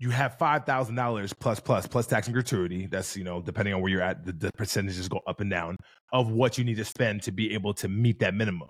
you 0.00 0.10
have 0.10 0.36
five 0.38 0.64
thousand 0.64 0.96
dollars 0.96 1.32
plus 1.32 1.60
plus 1.60 1.86
plus 1.86 2.06
tax 2.06 2.26
and 2.26 2.34
gratuity, 2.34 2.86
that's 2.86 3.16
you 3.16 3.22
know, 3.22 3.40
depending 3.40 3.74
on 3.74 3.82
where 3.82 3.90
you're 3.92 4.02
at, 4.02 4.24
the, 4.24 4.32
the 4.32 4.50
percentages 4.56 5.08
go 5.08 5.20
up 5.28 5.40
and 5.40 5.50
down 5.50 5.76
of 6.12 6.30
what 6.30 6.58
you 6.58 6.64
need 6.64 6.78
to 6.78 6.84
spend 6.84 7.22
to 7.22 7.30
be 7.32 7.54
able 7.54 7.74
to 7.74 7.86
meet 7.88 8.18
that 8.20 8.34
minimum. 8.34 8.68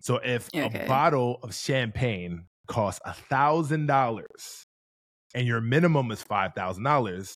So 0.00 0.16
if 0.24 0.48
Okay. 0.54 0.84
a 0.84 0.88
bottle 0.88 1.38
of 1.42 1.54
champagne 1.54 2.46
costs 2.66 3.00
a 3.04 3.12
thousand 3.12 3.86
dollars 3.86 4.64
and 5.34 5.46
your 5.46 5.60
minimum 5.60 6.10
is 6.10 6.22
five 6.22 6.54
thousand 6.56 6.84
dollars, 6.84 7.36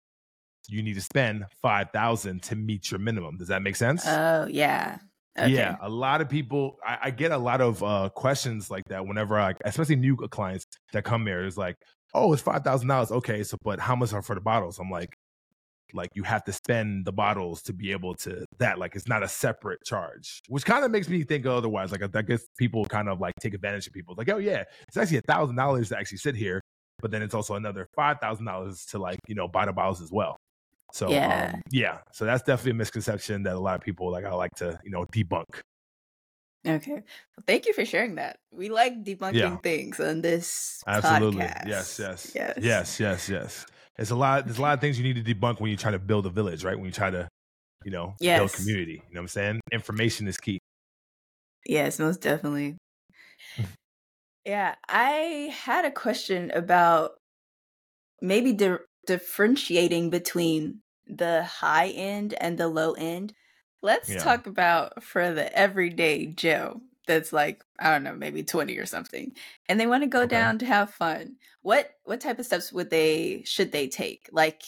you 0.69 0.81
need 0.81 0.95
to 0.95 1.01
spend 1.01 1.45
five 1.61 1.89
thousand 1.93 2.45
to 2.45 2.55
meet 2.55 2.93
your 2.93 3.01
minimum. 3.01 3.37
Does 3.39 3.49
that 3.49 3.63
make 3.63 3.75
sense? 3.75 4.07
Oh 4.07 4.47
yeah. 4.49 4.99
Okay. 5.37 5.51
Yeah, 5.51 5.77
a 5.81 5.89
lot 5.89 6.21
of 6.21 6.29
people. 6.29 6.77
I, 6.87 6.99
I 7.05 7.11
get 7.11 7.33
a 7.33 7.39
lot 7.39 7.63
of 7.63 7.83
uh, 7.83 8.11
questions 8.15 8.71
like 8.71 8.85
that 8.91 9.07
whenever 9.07 9.41
I, 9.41 9.55
especially 9.65 9.97
new 9.97 10.15
clients 10.15 10.67
that 10.93 11.05
come 11.05 11.27
here. 11.27 11.45
Is 11.45 11.57
like, 11.57 11.75
oh, 12.15 12.33
it's 12.33 12.43
five 12.43 12.63
thousand 12.65 12.89
dollars. 12.89 13.11
Okay, 13.11 13.43
so 13.43 13.57
but 13.63 13.81
how 13.81 13.97
much 13.97 14.13
are 14.13 14.23
for 14.23 14.35
the 14.35 14.41
bottles? 14.41 14.79
I'm 14.79 14.91
like, 14.91 15.15
like 15.95 16.11
you 16.15 16.23
have 16.23 16.45
to 16.45 16.53
spend 16.53 17.05
the 17.05 17.13
bottles 17.13 17.63
to 17.63 17.73
be 17.73 17.93
able 17.93 18.15
to 18.17 18.45
that. 18.59 18.79
Like 18.79 18.97
it's 18.97 19.09
not 19.09 19.23
a 19.23 19.29
separate 19.29 19.85
charge, 19.85 20.41
which 20.49 20.65
kind 20.65 20.85
of 20.85 20.91
makes 20.91 21.09
me 21.09 21.23
think 21.25 21.47
otherwise. 21.47 21.93
Like 21.93 22.03
I 22.15 22.23
guess 22.23 22.47
people 22.59 22.85
kind 22.85 23.09
of 23.09 23.21
like 23.21 23.35
take 23.41 23.55
advantage 23.55 23.87
of 23.87 23.93
people. 23.93 24.15
Like, 24.17 24.29
oh 24.31 24.39
yeah, 24.39 24.65
it's 24.89 24.97
actually 24.97 25.19
a 25.19 25.23
thousand 25.23 25.57
dollars 25.57 25.91
to 25.91 25.99
actually 25.99 26.19
sit 26.19 26.35
here, 26.37 26.61
but 27.01 27.11
then 27.11 27.23
it's 27.23 27.35
also 27.35 27.55
another 27.55 27.87
five 27.95 28.19
thousand 28.21 28.47
dollars 28.47 28.85
to 28.87 28.99
like 28.99 29.19
you 29.29 29.35
know 29.35 29.49
buy 29.49 29.67
the 29.67 29.73
bottles 29.73 30.01
as 30.03 30.11
well. 30.13 30.37
So 30.93 31.11
Yeah. 31.11 31.53
um, 31.55 31.63
yeah, 31.71 31.99
so 32.13 32.25
that's 32.25 32.43
definitely 32.43 32.73
a 32.73 32.75
misconception 32.75 33.43
that 33.45 33.55
a 33.57 33.61
lot 33.61 33.77
of 33.77 33.81
people 33.81 34.11
like 34.11 34.25
I 34.25 34.33
like 34.35 34.55
to 34.57 34.79
you 34.85 34.91
know 34.91 35.05
debunk. 35.15 35.61
Okay. 36.67 36.93
Well, 36.93 37.45
thank 37.47 37.67
you 37.67 37.73
for 37.73 37.85
sharing 37.85 38.17
that. 38.17 38.39
We 38.53 38.69
like 38.69 39.03
debunking 39.05 39.35
Yeah. 39.35 39.57
things 39.57 39.99
on 39.99 40.21
this 40.21 40.83
Absolutely. 40.87 41.43
podcast. 41.43 41.67
Yes, 41.67 41.99
yes. 41.99 42.33
Yes. 42.35 42.59
Yes, 42.61 43.01
yes, 43.01 43.29
yes. 43.29 43.67
It's 43.99 44.11
a 44.11 44.17
lot 44.17 44.45
there's 44.45 44.59
a 44.59 44.63
lot 44.63 44.75
of 44.75 44.81
things 44.81 44.99
you 44.99 45.05
need 45.05 45.25
to 45.25 45.35
debunk 45.35 45.61
when 45.61 45.71
you 45.71 45.77
try 45.77 45.91
to 45.91 45.99
build 45.99 46.25
a 46.27 46.31
village, 46.31 46.65
right? 46.65 46.77
When 46.77 46.87
you 46.87 46.93
try 46.93 47.11
to 47.11 47.29
you 47.85 47.91
know, 47.91 48.15
yes. 48.21 48.39
build 48.39 48.53
community. 48.53 48.93
You 48.93 49.15
know 49.15 49.21
what 49.21 49.23
I'm 49.23 49.29
saying? 49.29 49.61
Information 49.73 50.29
is 50.29 50.39
key. 50.39 50.59
Yes, 51.67 51.99
most 51.99 52.21
definitely. 52.21 52.77
yeah, 54.45 54.75
I 54.89 55.55
had 55.65 55.85
a 55.85 55.91
question 55.91 56.51
about 56.53 57.13
maybe 58.21 58.53
di- 58.53 58.79
differentiating 59.07 60.11
between 60.11 60.81
the 61.07 61.45
high 61.45 61.89
end 61.89 62.35
and 62.41 62.59
the 62.59 62.69
low 62.69 62.93
end. 62.93 63.33
Let's 63.83 64.09
yeah. 64.09 64.19
talk 64.19 64.47
about 64.47 65.03
for 65.03 65.33
the 65.33 65.57
everyday 65.57 66.27
Joe 66.27 66.81
that's 67.07 67.33
like 67.33 67.65
I 67.79 67.91
don't 67.91 68.05
know, 68.05 68.15
maybe 68.15 68.43
20 68.43 68.77
or 68.79 68.87
something. 68.87 69.33
And 69.69 69.79
they 69.79 69.87
want 69.87 70.03
to 70.03 70.09
go 70.09 70.21
okay. 70.23 70.29
down 70.29 70.59
to 70.59 70.67
have 70.67 70.91
fun. 70.91 71.37
What 71.63 71.91
what 72.05 72.21
type 72.21 72.39
of 72.39 72.47
steps 72.47 72.73
would 72.73 72.91
they 72.91 73.43
should 73.45 73.73
they 73.73 73.89
take? 73.89 74.29
Like 74.33 74.63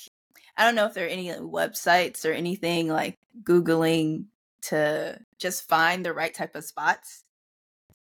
I 0.57 0.65
don't 0.65 0.75
know 0.75 0.87
if 0.87 0.95
there 0.95 1.07
are 1.07 1.09
any 1.09 1.29
websites 1.29 2.25
or 2.25 2.33
anything 2.33 2.89
like 2.89 3.17
googling 3.43 4.27
to 4.63 5.19
just 5.39 5.69
find 5.69 6.05
the 6.05 6.13
right 6.13 6.33
type 6.33 6.55
of 6.55 6.65
spots. 6.65 7.23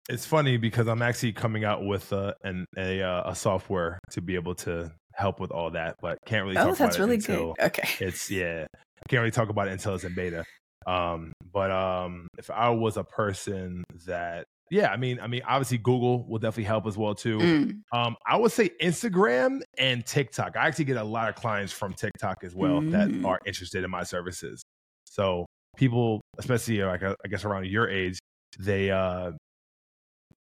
It's 0.10 0.26
funny 0.26 0.58
because 0.58 0.88
I'm 0.88 1.02
actually 1.02 1.34
coming 1.34 1.66
out 1.66 1.86
with 1.86 2.14
uh, 2.14 2.34
an, 2.44 2.66
a 2.78 3.02
uh, 3.02 3.32
a 3.32 3.36
software 3.36 4.00
to 4.12 4.22
be 4.22 4.36
able 4.36 4.56
to 4.56 4.92
help 5.14 5.40
with 5.42 5.52
all 5.52 5.72
that, 5.72 5.96
but 6.02 6.18
can't 6.26 6.46
really. 6.46 6.58
Oh, 6.58 6.74
that's 6.74 6.98
really 6.98 7.18
good. 7.18 7.56
Okay, 7.60 7.90
it's 8.00 8.32
yeah, 8.32 8.68
can't 9.10 9.20
really 9.20 9.32
talk 9.32 9.50
about 9.50 9.68
it 9.68 9.72
until 9.72 9.96
it's 9.96 10.06
in 10.06 10.16
beta. 10.16 10.46
Um, 10.88 11.34
but 11.52 11.70
um, 11.70 12.28
if 12.38 12.50
I 12.50 12.70
was 12.70 12.98
a 12.98 13.04
person 13.04 13.84
that, 14.06 14.46
yeah, 14.72 14.90
I 14.90 14.98
mean, 14.98 15.20
I 15.20 15.28
mean, 15.28 15.42
obviously 15.48 15.78
Google 15.78 16.26
will 16.28 16.40
definitely 16.40 16.64
help 16.64 16.88
as 16.88 16.98
well 16.98 17.14
too. 17.14 17.38
Mm. 17.38 17.82
Um, 17.94 18.16
I 18.26 18.38
would 18.38 18.52
say 18.52 18.70
Instagram 18.82 19.62
and 19.78 20.06
TikTok. 20.06 20.56
I 20.58 20.68
actually 20.68 20.86
get 20.86 20.98
a 20.98 21.04
lot 21.04 21.30
of 21.30 21.36
clients 21.36 21.74
from 21.74 21.94
TikTok 21.94 22.44
as 22.44 22.56
well 22.56 22.82
mm. 22.82 22.92
that 22.92 23.26
are 23.28 23.40
interested 23.46 23.84
in 23.84 23.92
my 23.92 24.04
services. 24.04 24.62
So 25.06 25.46
people, 25.78 26.22
especially 26.38 26.82
like 26.84 27.04
I 27.04 27.16
guess 27.30 27.46
around 27.46 27.68
your 27.68 27.90
age, 27.90 28.20
they 28.60 28.92
uh, 28.92 29.32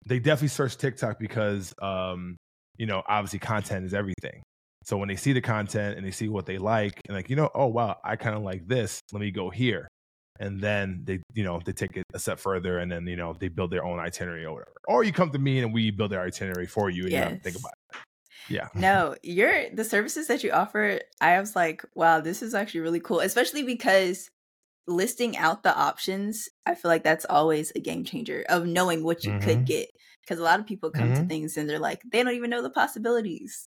they 0.06 0.18
definitely 0.18 0.48
search 0.48 0.76
TikTok 0.76 1.18
because 1.18 1.74
um, 1.82 2.36
you 2.76 2.86
know, 2.86 3.02
obviously 3.06 3.38
content 3.38 3.84
is 3.86 3.94
everything. 3.94 4.42
So 4.84 4.98
when 4.98 5.08
they 5.08 5.16
see 5.16 5.32
the 5.32 5.40
content 5.40 5.96
and 5.96 6.06
they 6.06 6.10
see 6.10 6.28
what 6.28 6.44
they 6.44 6.58
like 6.58 7.00
and 7.08 7.16
like, 7.16 7.30
you 7.30 7.36
know, 7.36 7.50
oh 7.54 7.66
wow, 7.66 7.96
I 8.04 8.16
kind 8.16 8.36
of 8.36 8.42
like 8.42 8.66
this. 8.66 9.00
Let 9.12 9.20
me 9.20 9.30
go 9.30 9.48
here 9.48 9.88
and 10.40 10.60
then 10.60 11.02
they 11.04 11.20
you 11.32 11.44
know 11.44 11.60
they 11.64 11.72
take 11.72 11.96
it 11.96 12.04
a 12.12 12.18
step 12.18 12.38
further 12.38 12.78
and 12.78 12.90
then 12.90 13.06
you 13.06 13.16
know 13.16 13.34
they 13.38 13.48
build 13.48 13.70
their 13.70 13.84
own 13.84 13.98
itinerary 13.98 14.44
or 14.44 14.54
whatever 14.54 14.72
or 14.88 15.04
you 15.04 15.12
come 15.12 15.30
to 15.30 15.38
me 15.38 15.60
and 15.60 15.72
we 15.72 15.90
build 15.90 16.10
their 16.10 16.22
itinerary 16.22 16.66
for 16.66 16.90
you 16.90 17.04
and 17.04 17.12
yes. 17.12 17.30
you 17.30 17.38
think 17.38 17.56
about 17.56 17.72
it 17.72 17.98
yeah 18.48 18.68
no 18.74 19.14
you're 19.22 19.70
the 19.70 19.84
services 19.84 20.26
that 20.26 20.42
you 20.42 20.50
offer 20.50 21.00
i 21.20 21.38
was 21.38 21.54
like 21.54 21.84
wow 21.94 22.20
this 22.20 22.42
is 22.42 22.54
actually 22.54 22.80
really 22.80 23.00
cool 23.00 23.20
especially 23.20 23.62
because 23.62 24.30
listing 24.86 25.36
out 25.36 25.62
the 25.62 25.74
options 25.76 26.48
i 26.66 26.74
feel 26.74 26.90
like 26.90 27.04
that's 27.04 27.24
always 27.30 27.72
a 27.74 27.80
game 27.80 28.04
changer 28.04 28.44
of 28.48 28.66
knowing 28.66 29.02
what 29.02 29.24
you 29.24 29.30
mm-hmm. 29.30 29.44
could 29.44 29.64
get 29.64 29.88
because 30.20 30.38
a 30.38 30.42
lot 30.42 30.60
of 30.60 30.66
people 30.66 30.90
come 30.90 31.10
mm-hmm. 31.10 31.22
to 31.22 31.28
things 31.28 31.56
and 31.56 31.70
they're 31.70 31.78
like 31.78 32.02
they 32.10 32.22
don't 32.22 32.34
even 32.34 32.50
know 32.50 32.62
the 32.62 32.70
possibilities 32.70 33.68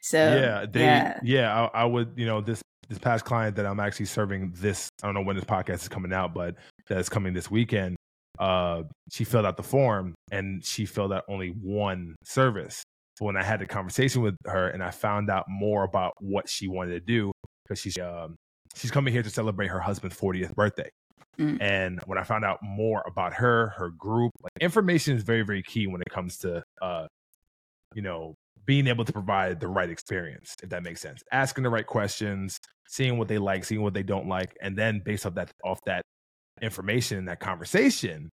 so 0.00 0.18
yeah 0.18 0.64
they 0.70 0.80
yeah, 0.80 1.20
yeah 1.22 1.68
I, 1.74 1.82
I 1.82 1.84
would 1.84 2.12
you 2.16 2.24
know 2.24 2.40
this 2.40 2.62
this 2.88 2.98
past 2.98 3.24
client 3.24 3.56
that 3.56 3.66
I'm 3.66 3.80
actually 3.80 4.06
serving 4.06 4.52
this, 4.56 4.88
I 5.02 5.06
don't 5.06 5.14
know 5.14 5.22
when 5.22 5.36
this 5.36 5.44
podcast 5.44 5.82
is 5.82 5.88
coming 5.88 6.12
out, 6.12 6.34
but 6.34 6.54
that's 6.88 7.08
coming 7.08 7.34
this 7.34 7.50
weekend. 7.50 7.96
Uh, 8.38 8.82
she 9.10 9.24
filled 9.24 9.46
out 9.46 9.56
the 9.56 9.62
form 9.62 10.14
and 10.30 10.64
she 10.64 10.84
filled 10.84 11.12
out 11.12 11.24
only 11.28 11.48
one 11.48 12.16
service. 12.24 12.82
So 13.18 13.24
when 13.24 13.36
I 13.36 13.42
had 13.42 13.60
the 13.60 13.66
conversation 13.66 14.22
with 14.22 14.36
her 14.46 14.68
and 14.68 14.82
I 14.82 14.90
found 14.90 15.30
out 15.30 15.46
more 15.48 15.84
about 15.84 16.12
what 16.20 16.48
she 16.48 16.68
wanted 16.68 16.92
to 16.92 17.00
do, 17.00 17.32
because 17.64 17.80
she's 17.80 17.98
um, 17.98 18.36
she's 18.74 18.90
coming 18.90 19.12
here 19.12 19.22
to 19.22 19.30
celebrate 19.30 19.68
her 19.68 19.80
husband's 19.80 20.16
40th 20.16 20.54
birthday. 20.54 20.90
Mm. 21.38 21.60
And 21.60 22.00
when 22.06 22.18
I 22.18 22.24
found 22.24 22.44
out 22.44 22.58
more 22.62 23.02
about 23.06 23.32
her, 23.34 23.68
her 23.76 23.90
group, 23.90 24.32
like 24.42 24.52
information 24.60 25.16
is 25.16 25.22
very, 25.22 25.42
very 25.42 25.62
key 25.62 25.86
when 25.86 26.00
it 26.02 26.10
comes 26.10 26.38
to 26.38 26.62
uh, 26.82 27.06
you 27.94 28.02
know, 28.02 28.34
being 28.66 28.86
able 28.88 29.04
to 29.04 29.12
provide 29.12 29.60
the 29.60 29.68
right 29.68 29.88
experience, 29.88 30.54
if 30.62 30.70
that 30.70 30.82
makes 30.82 31.00
sense. 31.00 31.22
Asking 31.32 31.64
the 31.64 31.70
right 31.70 31.86
questions, 31.86 32.58
seeing 32.88 33.18
what 33.18 33.28
they 33.28 33.38
like, 33.38 33.64
seeing 33.64 33.82
what 33.82 33.94
they 33.94 34.02
don't 34.02 34.28
like, 34.28 34.56
and 34.60 34.76
then 34.76 35.00
based 35.04 35.24
off 35.24 35.34
that 35.34 35.50
off 35.64 35.80
that 35.86 36.02
information 36.60 37.18
and 37.18 37.28
that 37.28 37.40
conversation, 37.40 38.28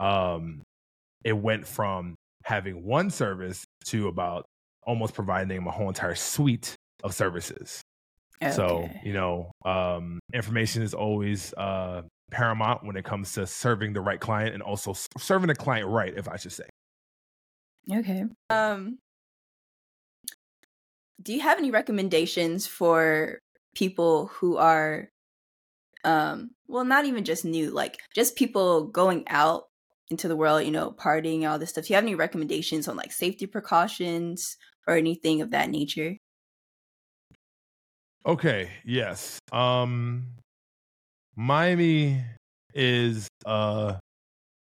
um, 0.00 0.62
it 1.24 1.36
went 1.36 1.66
from 1.66 2.14
having 2.44 2.84
one 2.84 3.08
service 3.10 3.64
to 3.86 4.08
about 4.08 4.44
almost 4.84 5.14
providing 5.14 5.64
a 5.66 5.70
whole 5.70 5.88
entire 5.88 6.14
suite 6.14 6.74
of 7.04 7.14
services. 7.14 7.80
Okay. 8.42 8.52
So, 8.52 8.88
you 9.04 9.12
know, 9.12 9.52
um, 9.64 10.18
information 10.34 10.82
is 10.82 10.94
always 10.94 11.54
uh, 11.54 12.02
paramount 12.32 12.84
when 12.84 12.96
it 12.96 13.04
comes 13.04 13.32
to 13.34 13.46
serving 13.46 13.92
the 13.92 14.00
right 14.00 14.18
client 14.18 14.54
and 14.54 14.62
also 14.62 14.94
serving 15.18 15.46
the 15.46 15.54
client 15.54 15.86
right, 15.86 16.12
if 16.16 16.28
I 16.28 16.36
should 16.36 16.52
say. 16.52 16.64
Okay. 17.92 18.24
Um, 18.50 18.98
do 21.22 21.32
you 21.32 21.40
have 21.40 21.58
any 21.58 21.70
recommendations 21.70 22.66
for 22.66 23.38
people 23.74 24.26
who 24.26 24.56
are 24.56 25.08
um 26.04 26.50
well 26.66 26.84
not 26.84 27.04
even 27.04 27.24
just 27.24 27.44
new 27.44 27.70
like 27.70 27.98
just 28.14 28.36
people 28.36 28.86
going 28.86 29.24
out 29.28 29.64
into 30.10 30.28
the 30.28 30.36
world 30.36 30.64
you 30.64 30.70
know 30.70 30.90
partying 30.90 31.48
all 31.48 31.58
this 31.58 31.70
stuff? 31.70 31.86
Do 31.86 31.92
you 31.92 31.96
have 31.96 32.04
any 32.04 32.14
recommendations 32.14 32.88
on 32.88 32.96
like 32.96 33.12
safety 33.12 33.46
precautions 33.46 34.56
or 34.86 34.96
anything 34.96 35.40
of 35.40 35.50
that 35.50 35.70
nature? 35.70 36.16
Okay 38.26 38.70
yes 38.84 39.38
um 39.52 40.26
miami 41.36 42.20
is 42.74 43.28
a 43.44 44.00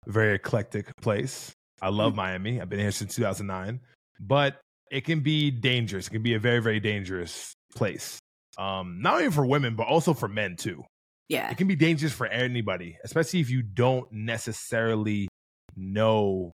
very 0.07 0.35
eclectic 0.35 0.95
place. 1.01 1.51
I 1.81 1.89
love 1.89 2.11
mm-hmm. 2.11 2.17
miami. 2.17 2.61
I've 2.61 2.69
been 2.69 2.79
here 2.79 2.91
since 2.91 3.15
2009 3.15 3.79
but 4.19 4.59
it 4.91 5.05
can 5.05 5.21
be 5.21 5.49
dangerous. 5.49 6.07
It 6.07 6.11
can 6.11 6.21
be 6.21 6.33
a 6.33 6.39
very, 6.39 6.59
very 6.59 6.81
dangerous 6.81 7.53
place. 7.73 8.19
Um, 8.57 9.01
not 9.01 9.15
only 9.15 9.31
for 9.31 9.45
women, 9.45 9.75
but 9.75 9.87
also 9.87 10.13
for 10.13 10.27
men 10.27 10.57
too. 10.57 10.83
Yeah. 11.29 11.49
It 11.49 11.57
can 11.57 11.67
be 11.67 11.77
dangerous 11.77 12.11
for 12.11 12.27
anybody, 12.27 12.97
especially 13.05 13.39
if 13.39 13.49
you 13.49 13.61
don't 13.61 14.11
necessarily 14.11 15.29
know 15.77 16.51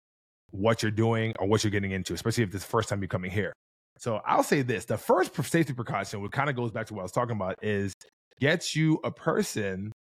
what 0.51 0.84
you're 0.84 0.92
doing 0.92 1.34
or 1.39 1.48
what 1.48 1.63
you're 1.63 1.72
getting 1.72 1.92
into, 1.92 2.13
especially 2.13 2.44
if 2.44 2.54
it's 2.54 2.65
the 2.65 2.70
first 2.70 2.89
time 2.89 3.01
you're 3.01 3.08
coming 3.08 3.32
here. 3.32 3.54
So 3.98 4.20
I'll 4.25 4.44
say 4.44 4.62
this 4.62 4.84
the 4.84 4.98
first 4.98 5.34
safety 5.46 5.72
precaution, 5.72 6.22
which 6.22 6.34
kind 6.34 6.50
of 6.50 6.58
goes 6.58 6.72
back 6.72 6.88
to 6.88 6.94
what 6.94 7.00
I 7.00 7.04
was 7.04 7.13
talking 7.13 7.38
about, 7.38 7.56
is 7.62 7.94
get 8.42 8.75
you 8.75 9.00
a 9.06 9.12
person 9.12 9.94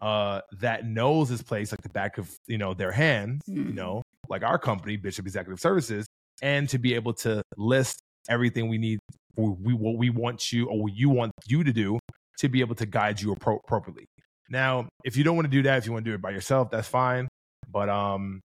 uh 0.00 0.40
that 0.60 0.86
knows 0.86 1.28
this 1.28 1.42
place 1.42 1.72
like 1.72 1.80
the 1.80 1.88
back 1.90 2.16
of 2.16 2.30
you 2.46 2.56
know 2.56 2.72
their 2.72 2.92
hand, 2.92 3.42
mm. 3.48 3.56
you 3.56 3.64
hmm. 3.64 3.74
know, 3.74 4.02
like 4.30 4.42
our 4.42 4.58
company, 4.58 4.96
Bishop 4.96 5.26
Executive 5.26 5.60
Services, 5.60 6.06
and 6.42 6.68
to 6.68 6.78
be 6.78 6.94
able 6.94 7.14
to 7.14 7.42
list 7.56 8.00
everything 8.28 8.68
we 8.68 8.78
need 8.78 8.98
we 9.36 9.74
what 9.74 9.98
we 9.98 10.10
want 10.10 10.52
you 10.52 10.66
or 10.68 10.88
you 10.88 11.10
want 11.10 11.32
you 11.46 11.62
to 11.62 11.72
do 11.72 11.98
to 12.38 12.48
be 12.48 12.60
able 12.60 12.74
to 12.74 12.86
guide 12.86 13.20
you 13.20 13.34
appro- 13.34 13.60
appropriately. 13.64 14.06
Now, 14.48 14.88
if 15.04 15.16
you 15.16 15.24
don't 15.24 15.36
want 15.36 15.46
to 15.46 15.50
do 15.50 15.62
that, 15.64 15.78
if 15.78 15.86
you 15.86 15.92
want 15.92 16.04
to 16.04 16.10
do 16.10 16.14
it 16.14 16.22
by 16.22 16.30
yourself, 16.30 16.70
that's 16.70 16.88
fine. 16.88 17.28
But 17.70 17.88
um, 17.88 18.40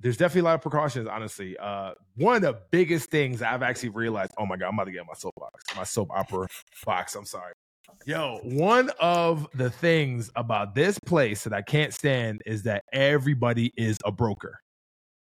there's 0.00 0.16
definitely 0.16 0.42
a 0.42 0.44
lot 0.44 0.54
of 0.54 0.62
precautions. 0.62 1.06
Honestly, 1.08 1.56
uh, 1.58 1.92
one 2.16 2.36
of 2.36 2.42
the 2.42 2.58
biggest 2.70 3.10
things 3.10 3.42
I've 3.42 3.62
actually 3.62 3.90
realized. 3.90 4.32
Oh 4.38 4.46
my 4.46 4.56
god, 4.56 4.68
I'm 4.68 4.74
about 4.74 4.84
to 4.84 4.92
get 4.92 5.04
my 5.06 5.14
soapbox, 5.14 5.64
my 5.76 5.84
soap 5.84 6.10
opera 6.12 6.48
box. 6.84 7.14
I'm 7.14 7.26
sorry. 7.26 7.52
Yo, 8.06 8.40
one 8.42 8.90
of 8.98 9.46
the 9.54 9.70
things 9.70 10.30
about 10.36 10.74
this 10.74 10.98
place 11.06 11.44
that 11.44 11.52
I 11.52 11.62
can't 11.62 11.92
stand 11.92 12.42
is 12.46 12.62
that 12.64 12.82
everybody 12.92 13.72
is 13.76 13.98
a 14.04 14.10
broker. 14.10 14.58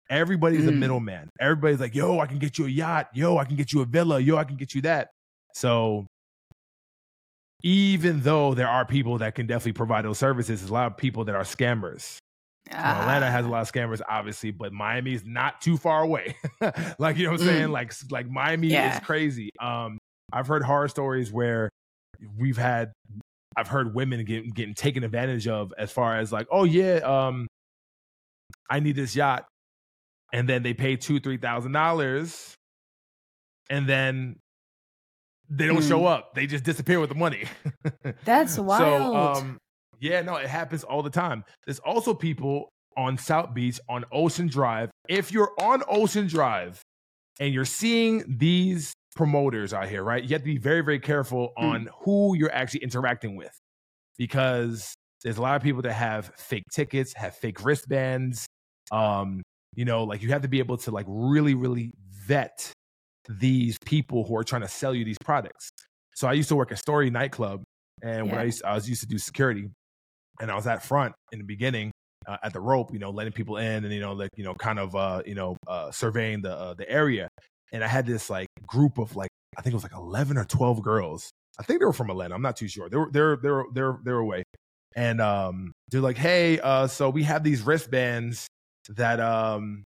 Everybody's 0.10 0.65
mm. 0.65 0.69
a 0.69 0.72
middleman. 0.72 1.29
Everybody's 1.39 1.79
like, 1.79 1.95
yo, 1.95 2.19
I 2.19 2.25
can 2.25 2.39
get 2.39 2.57
you 2.57 2.65
a 2.65 2.69
yacht. 2.69 3.10
Yo, 3.13 3.38
I 3.38 3.45
can 3.45 3.55
get 3.55 3.74
you 3.74 3.81
a 3.81 3.86
villa. 3.86 4.19
Yo, 4.19 4.38
I 4.38 4.43
can 4.43 4.57
get 4.57 4.75
you 4.75 4.81
that. 4.81 5.10
So 5.53 6.05
even 7.63 8.22
though 8.22 8.53
there 8.53 8.67
are 8.67 8.86
people 8.86 9.19
that 9.19 9.36
can 9.36 9.48
definitely 9.48 9.74
provide 9.74 10.05
those 10.05 10.17
services, 10.17 10.60
there's 10.60 10.69
a 10.69 10.74
lot 10.74 10.88
of 10.88 10.98
people 10.98 11.25
that 11.25 11.36
are 11.36 11.43
scammers. 11.43 12.17
Ah. 12.72 13.01
Atlanta 13.01 13.29
has 13.29 13.45
a 13.45 13.50
lot 13.50 13.62
of 13.62 13.72
scammers, 13.72 14.01
obviously, 14.07 14.51
but 14.51 14.74
Miami 14.74 15.13
is 15.13 15.24
not 15.25 15.62
too 15.62 15.77
far 15.77 16.03
away. 16.03 16.36
like 17.00 17.17
you 17.17 17.25
know 17.25 17.31
what 17.31 17.41
I'm 17.41 17.48
mm. 17.48 17.50
saying? 17.50 17.69
Like 17.69 17.93
like 18.10 18.29
Miami 18.29 18.67
yeah. 18.67 18.95
is 18.95 19.05
crazy. 19.05 19.50
Um, 19.60 19.98
I've 20.31 20.48
heard 20.48 20.63
horror 20.63 20.88
stories 20.88 21.31
where 21.31 21.69
we've 22.38 22.57
had 22.57 22.91
I've 23.55 23.67
heard 23.67 23.93
women 23.93 24.24
getting 24.25 24.51
getting 24.51 24.74
taken 24.74 25.03
advantage 25.03 25.48
of 25.48 25.74
as 25.77 25.91
far 25.91 26.17
as 26.17 26.31
like, 26.31 26.48
oh 26.51 26.63
yeah, 26.63 26.98
um, 26.98 27.48
I 28.69 28.79
need 28.79 28.95
this 28.95 29.15
yacht 29.15 29.45
and 30.34 30.50
then 30.50 30.63
they 30.63 30.74
pay 30.74 30.96
two 30.96 31.20
three 31.20 31.38
thousand 31.38 31.72
dollars 31.72 32.56
and 33.70 33.88
then 33.88 34.36
they 35.50 35.68
don't 35.68 35.78
mm. 35.78 35.88
show 35.88 36.06
up 36.06 36.34
they 36.36 36.46
just 36.46 36.63
disappear 36.63 37.00
with 37.00 37.10
the 37.10 37.16
money 37.16 37.46
that's 38.25 38.58
wild 38.58 38.82
so 38.82 39.16
um 39.16 39.58
yeah 40.00 40.22
no 40.22 40.36
it 40.36 40.48
happens 40.48 40.84
all 40.84 41.02
the 41.02 41.10
time 41.10 41.44
there's 41.66 41.80
also 41.80 42.13
people 42.13 42.70
on 42.98 43.18
south 43.18 43.54
beach 43.54 43.80
on 43.88 44.04
ocean 44.12 44.48
drive 44.48 44.90
if 45.08 45.32
you're 45.32 45.52
on 45.60 45.82
ocean 45.88 46.28
drive 46.28 46.82
and 47.40 47.54
you're 47.54 47.66
seeing 47.66 48.24
these 48.28 48.94
promoters 49.16 49.74
out 49.74 49.88
here 49.88 50.04
right 50.04 50.24
you 50.24 50.30
have 50.30 50.42
to 50.42 50.46
be 50.46 50.58
very 50.58 50.82
very 50.82 51.00
careful 51.00 51.54
mm. 51.58 51.63
on 51.63 51.90
who 52.04 52.36
you're 52.36 52.54
actually 52.54 52.82
interacting 52.82 53.36
with 53.36 53.56
because 54.18 54.96
there's 55.24 55.38
a 55.38 55.42
lot 55.42 55.56
of 55.56 55.63
people 55.63 55.82
that 55.84 55.94
have 55.94 56.32
fake 56.36 56.66
tickets, 56.72 57.13
have 57.16 57.36
fake 57.36 57.63
wristbands. 57.63 58.46
Um, 58.92 59.42
you 59.75 59.86
know, 59.86 60.03
like 60.03 60.22
you 60.22 60.30
have 60.30 60.42
to 60.44 60.48
be 60.48 60.60
able 60.60 60.77
to 60.77 60.92
like 60.92 61.06
really, 61.08 61.56
really 61.56 61.92
vet 62.27 62.72
these 63.30 63.77
people 63.86 64.25
who 64.25 64.36
are 64.36 64.44
trying 64.44 64.62
to 64.62 64.68
sell 64.68 64.94
you 64.94 65.06
these 65.06 65.18
products. 65.24 65.70
So 66.15 66.27
I 66.27 66.34
used 66.34 66.50
to 66.50 66.56
work 66.56 66.72
at 66.72 66.77
Story 66.80 67.10
nightclub, 67.10 67.63
and 68.01 68.27
when 68.27 68.36
I 68.36 68.42
Yeah. 68.42 68.46
used 68.46 68.63
I 68.63 68.75
was 68.75 68.88
used 68.89 69.01
to 69.01 69.08
do 69.08 69.18
security, 69.18 69.70
and 70.39 70.51
I 70.51 70.56
was 70.56 70.68
at 70.68 70.84
front 70.84 71.13
in 71.32 71.39
the 71.39 71.46
beginning 71.46 71.92
uh, 72.27 72.38
at 72.44 72.53
the 72.53 72.60
rope, 72.60 72.94
you 72.94 73.00
know, 73.00 73.10
letting 73.10 73.34
people 73.34 73.58
in, 73.58 73.84
and 73.84 73.94
you 73.94 74.00
know, 74.00 74.13
like 74.13 74.30
you 74.36 74.44
know, 74.44 74.53
kind 74.53 74.80
of 74.80 74.96
uh, 74.96 75.22
you 75.25 75.36
know, 75.36 75.58
uh, 75.68 75.92
surveying 75.92 76.42
the 76.42 76.56
uh, 76.56 76.74
the 76.74 76.89
area. 76.89 77.27
And 77.72 77.84
I 77.84 77.88
had 77.88 78.06
this 78.06 78.30
like 78.30 78.48
group 78.68 78.98
of 79.00 79.15
like 79.15 79.30
I 79.58 79.62
think 79.62 79.74
it 79.74 79.75
was 79.75 79.84
like 79.84 79.96
eleven 79.96 80.38
or 80.38 80.46
twelve 80.46 80.82
girls. 80.84 81.32
I 81.60 81.63
think 81.63 81.80
they 81.80 81.86
were 81.86 81.94
from 81.94 82.10
Atlanta. 82.10 82.36
I'm 82.36 82.42
not 82.42 82.56
too 82.56 82.68
sure. 82.68 82.89
They 82.89 82.98
were 82.98 83.10
they're 83.12 83.38
they're 83.38 83.65
they're 83.74 84.00
they're 84.03 84.18
away, 84.18 84.44
and 84.96 85.22
um, 85.22 85.72
they're 85.89 86.01
like, 86.01 86.18
hey, 86.18 86.60
uh, 86.60 86.88
so 86.88 87.10
we 87.10 87.24
have 87.24 87.44
these 87.44 87.62
wristbands 87.62 88.48
that 88.90 89.20
um 89.20 89.86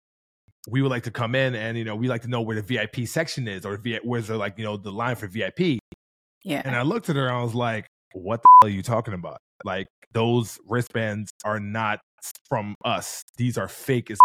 we 0.70 0.82
would 0.82 0.92
like 0.92 1.04
to 1.04 1.12
come 1.12 1.36
in 1.36 1.56
and 1.56 1.78
you 1.78 1.86
know 1.86 1.96
we 1.96 2.08
like 2.08 2.22
to 2.24 2.28
know 2.28 2.42
where 2.42 2.60
the 2.60 2.62
VIP 2.62 3.08
section 3.08 3.48
is 3.48 3.66
or 3.66 3.78
v- 3.78 4.00
where's 4.04 4.28
the 4.28 4.38
like 4.38 4.58
you 4.58 4.64
know 4.64 4.78
the 4.78 4.92
line 4.92 5.16
for 5.16 5.28
VIP. 5.28 5.80
Yeah. 6.44 6.62
And 6.64 6.76
I 6.76 6.84
looked 6.84 7.10
at 7.10 7.16
her 7.16 7.28
and 7.28 7.36
I 7.36 7.44
was 7.44 7.56
like, 7.56 7.88
what 8.14 8.42
the 8.42 8.48
hell 8.62 8.70
are 8.70 8.74
you 8.74 8.82
talking 8.82 9.14
about? 9.14 9.40
Like 9.64 9.88
those 10.14 10.60
wristbands 10.68 11.32
are 11.44 11.60
not 11.60 12.00
from 12.48 12.76
us. 12.86 13.22
These 13.38 13.58
are 13.58 13.68
fake 13.68 14.12
as 14.12 14.18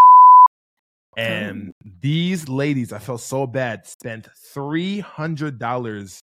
and 1.17 1.73
these 2.01 2.49
ladies, 2.49 2.91
I 2.91 2.99
felt 2.99 3.21
so 3.21 3.45
bad, 3.45 3.85
spent 3.87 4.27
three 4.53 4.99
hundred 4.99 5.59
dollars 5.59 6.21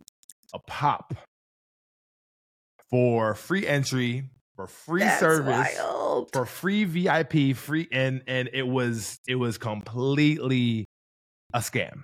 a 0.55 0.59
pop 0.67 1.15
for 2.91 3.35
free 3.35 3.67
entry, 3.67 4.25
for 4.59 4.67
free 4.67 5.03
That's 5.03 5.21
service, 5.21 5.77
wild. 5.79 6.31
for 6.33 6.45
free 6.45 6.83
VIP, 6.83 7.57
free 7.57 7.87
and 7.93 8.23
and 8.27 8.51
it 8.53 8.67
was 8.67 9.21
it 9.29 9.37
was 9.37 9.57
completely 9.57 10.85
a 11.55 11.61
scam. 11.61 12.03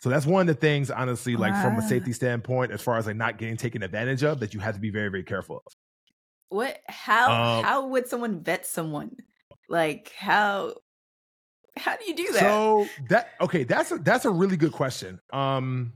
So 0.00 0.08
that's 0.08 0.24
one 0.24 0.40
of 0.40 0.46
the 0.46 0.58
things, 0.58 0.90
honestly, 0.90 1.36
like 1.36 1.52
from 1.62 1.76
a 1.76 1.82
safety 1.82 2.14
standpoint, 2.14 2.72
as 2.72 2.80
far 2.80 2.96
as 2.96 3.06
like 3.06 3.16
not 3.16 3.36
getting 3.36 3.58
taken 3.58 3.82
advantage 3.82 4.24
of, 4.24 4.40
that 4.40 4.54
you 4.54 4.60
have 4.60 4.74
to 4.74 4.80
be 4.80 4.88
very, 4.88 5.10
very 5.10 5.22
careful 5.22 5.56
of. 5.66 5.72
What? 6.48 6.78
How? 6.88 7.58
Um, 7.58 7.64
how 7.64 7.86
would 7.88 8.08
someone 8.08 8.42
vet 8.42 8.64
someone? 8.64 9.14
Like 9.68 10.14
how? 10.16 10.76
How 11.76 11.94
do 11.98 12.06
you 12.06 12.16
do 12.16 12.32
that? 12.32 12.40
So 12.40 12.86
that 13.10 13.32
okay, 13.42 13.64
that's 13.64 13.92
a, 13.92 13.98
that's 13.98 14.24
a 14.24 14.30
really 14.30 14.56
good 14.56 14.72
question. 14.72 15.20
Um, 15.30 15.92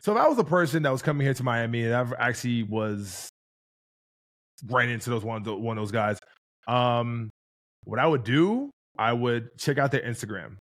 so 0.00 0.12
if 0.12 0.18
I 0.18 0.28
was 0.28 0.38
a 0.38 0.44
person 0.44 0.82
that 0.82 0.92
was 0.92 1.00
coming 1.00 1.24
here 1.24 1.32
to 1.32 1.42
Miami 1.42 1.84
and 1.84 1.94
I 1.94 2.28
actually 2.28 2.64
was 2.64 3.30
right 4.68 4.88
into 4.88 5.10
those 5.10 5.24
one 5.24 5.44
one 5.44 5.78
of 5.78 5.82
those 5.82 5.92
guys, 5.92 6.18
um, 6.68 7.30
what 7.84 7.98
I 7.98 8.06
would 8.06 8.24
do, 8.24 8.70
I 8.98 9.12
would 9.12 9.56
check 9.58 9.78
out 9.78 9.90
their 9.90 10.02
Instagram. 10.02 10.56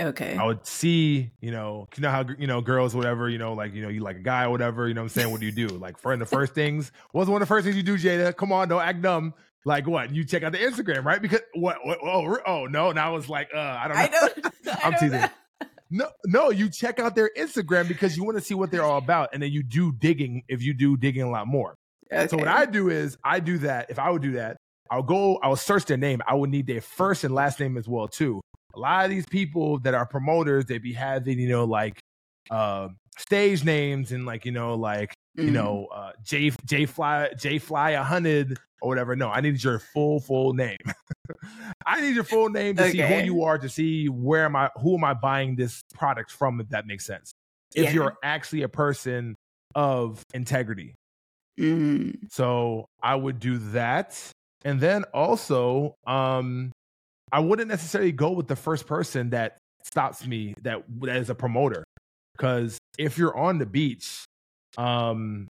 okay. 0.00 0.36
I 0.36 0.44
would 0.44 0.66
see, 0.66 1.30
you 1.40 1.50
know, 1.50 1.88
you 1.96 2.02
know 2.02 2.10
how 2.10 2.24
you 2.38 2.46
know 2.46 2.60
girls, 2.60 2.94
whatever, 2.94 3.28
you 3.28 3.38
know, 3.38 3.54
like 3.54 3.74
you 3.74 3.82
know, 3.82 3.88
you 3.88 4.00
like 4.00 4.16
a 4.16 4.22
guy 4.22 4.44
or 4.44 4.50
whatever, 4.50 4.88
you 4.88 4.94
know 4.94 5.02
what 5.02 5.06
I'm 5.16 5.20
saying? 5.20 5.30
What 5.30 5.40
do 5.40 5.46
you 5.46 5.52
do? 5.52 5.68
Like 5.68 5.98
for 5.98 6.16
the 6.16 6.26
first 6.26 6.54
things, 6.54 6.92
what's 7.12 7.28
one 7.28 7.40
of 7.40 7.48
the 7.48 7.54
first 7.54 7.64
things 7.64 7.76
you 7.76 7.82
do, 7.82 7.96
Jada? 7.96 8.34
Come 8.36 8.52
on, 8.52 8.68
don't 8.68 8.82
act 8.82 9.02
dumb. 9.02 9.34
Like 9.64 9.86
what? 9.86 10.14
You 10.14 10.24
check 10.24 10.44
out 10.44 10.52
the 10.52 10.58
Instagram, 10.58 11.04
right? 11.04 11.20
Because 11.20 11.40
what? 11.54 11.78
what 11.84 11.98
oh, 12.02 12.38
oh 12.46 12.66
no! 12.66 12.92
Now 12.92 13.16
it's 13.16 13.28
like, 13.28 13.48
uh, 13.54 13.58
I 13.58 13.88
don't 13.88 13.96
know. 13.96 14.02
I 14.02 14.08
don't. 14.08 14.46
I 14.66 14.80
I'm 14.86 14.92
teasing. 14.94 15.20
know. 15.20 15.28
No, 15.88 16.08
no, 16.24 16.50
you 16.50 16.68
check 16.68 16.98
out 16.98 17.14
their 17.14 17.30
Instagram 17.36 17.86
because 17.86 18.16
you 18.16 18.24
want 18.24 18.36
to 18.36 18.42
see 18.42 18.54
what 18.54 18.70
they're 18.70 18.82
all 18.82 18.98
about, 18.98 19.30
and 19.32 19.42
then 19.42 19.52
you 19.52 19.62
do 19.62 19.92
digging 19.92 20.42
if 20.48 20.62
you 20.62 20.74
do 20.74 20.96
digging 20.96 21.22
a 21.22 21.30
lot 21.30 21.46
more. 21.46 21.76
Okay. 22.12 22.28
So 22.28 22.36
what 22.36 22.48
I 22.48 22.66
do 22.66 22.88
is 22.90 23.16
I 23.24 23.40
do 23.40 23.58
that. 23.58 23.90
If 23.90 23.98
I 23.98 24.10
would 24.10 24.22
do 24.22 24.32
that, 24.32 24.56
I'll 24.90 25.02
go. 25.02 25.36
I'll 25.38 25.56
search 25.56 25.86
their 25.86 25.96
name. 25.96 26.20
I 26.26 26.34
would 26.34 26.50
need 26.50 26.66
their 26.66 26.80
first 26.80 27.24
and 27.24 27.34
last 27.34 27.58
name 27.60 27.76
as 27.76 27.88
well 27.88 28.06
too. 28.08 28.40
A 28.74 28.78
lot 28.78 29.04
of 29.04 29.10
these 29.10 29.26
people 29.26 29.78
that 29.80 29.94
are 29.94 30.06
promoters, 30.06 30.66
they 30.66 30.78
be 30.78 30.92
having 30.92 31.38
you 31.38 31.48
know 31.48 31.64
like 31.64 31.98
uh, 32.50 32.88
stage 33.18 33.64
names 33.64 34.12
and 34.12 34.24
like 34.26 34.44
you 34.44 34.52
know 34.52 34.74
like 34.74 35.12
you 35.34 35.50
Mm. 35.50 35.52
know 35.52 35.86
uh, 35.92 36.12
J 36.22 36.50
J 36.64 36.86
Fly 36.86 37.30
J 37.38 37.58
Fly 37.58 37.90
a 37.90 38.02
hundred 38.02 38.58
or 38.80 38.88
whatever. 38.88 39.16
No, 39.16 39.28
I 39.28 39.40
need 39.40 39.62
your 39.62 39.78
full 39.80 40.20
full 40.20 40.52
name. 40.54 40.76
I 41.86 42.00
need 42.00 42.14
your 42.14 42.24
full 42.24 42.48
name 42.50 42.76
to 42.76 42.90
see 42.90 42.98
who 42.98 43.20
you 43.24 43.42
are, 43.42 43.58
to 43.58 43.68
see 43.68 44.08
where 44.08 44.44
am 44.44 44.54
I, 44.56 44.70
who 44.80 44.96
am 44.96 45.04
I 45.04 45.14
buying 45.14 45.56
this 45.56 45.82
product 45.94 46.30
from, 46.30 46.60
if 46.60 46.68
that 46.70 46.86
makes 46.86 47.04
sense. 47.04 47.32
If 47.74 47.84
Yeah. 47.86 47.92
you're 47.92 48.16
actually 48.22 48.62
a 48.62 48.68
person 48.68 49.34
of 49.74 50.22
integrity. 50.34 50.94
Mm. 51.58 52.30
So 52.30 52.86
I 53.02 53.14
would 53.14 53.40
do 53.40 53.58
that. 53.72 54.18
And 54.64 54.80
then 54.80 55.04
also, 55.14 55.94
um, 56.06 56.72
I 57.32 57.40
wouldn't 57.40 57.68
necessarily 57.68 58.12
go 58.12 58.30
with 58.30 58.48
the 58.48 58.56
first 58.56 58.86
person 58.86 59.30
that 59.30 59.58
stops 59.84 60.26
me 60.26 60.54
that 60.62 60.82
that 61.02 61.16
is 61.16 61.30
a 61.30 61.34
promoter. 61.34 61.84
Because 62.36 62.78
if 62.98 63.16
you're 63.16 63.36
on 63.36 63.58
the 63.58 63.66
beach, 63.66 64.24
um, 64.76 65.48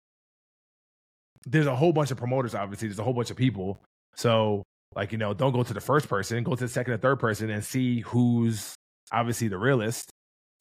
there's 1.47 1.67
a 1.67 1.75
whole 1.75 1.93
bunch 1.93 2.11
of 2.11 2.19
promoters, 2.19 2.55
obviously, 2.55 2.89
there's 2.89 2.99
a 2.99 3.05
whole 3.05 3.13
bunch 3.13 3.31
of 3.31 3.37
people. 3.37 3.81
So, 4.15 4.63
like, 4.95 5.13
you 5.13 5.19
know, 5.19 5.35
don't 5.35 5.53
go 5.53 5.63
to 5.63 5.75
the 5.75 5.81
first 5.81 6.09
person, 6.09 6.43
go 6.43 6.55
to 6.55 6.65
the 6.65 6.69
second 6.69 6.93
and 6.93 7.03
third 7.03 7.19
person 7.19 7.51
and 7.51 7.65
see 7.65 8.01
who's 8.01 8.75
obviously 9.13 9.49
the 9.49 9.59
realist 9.59 10.11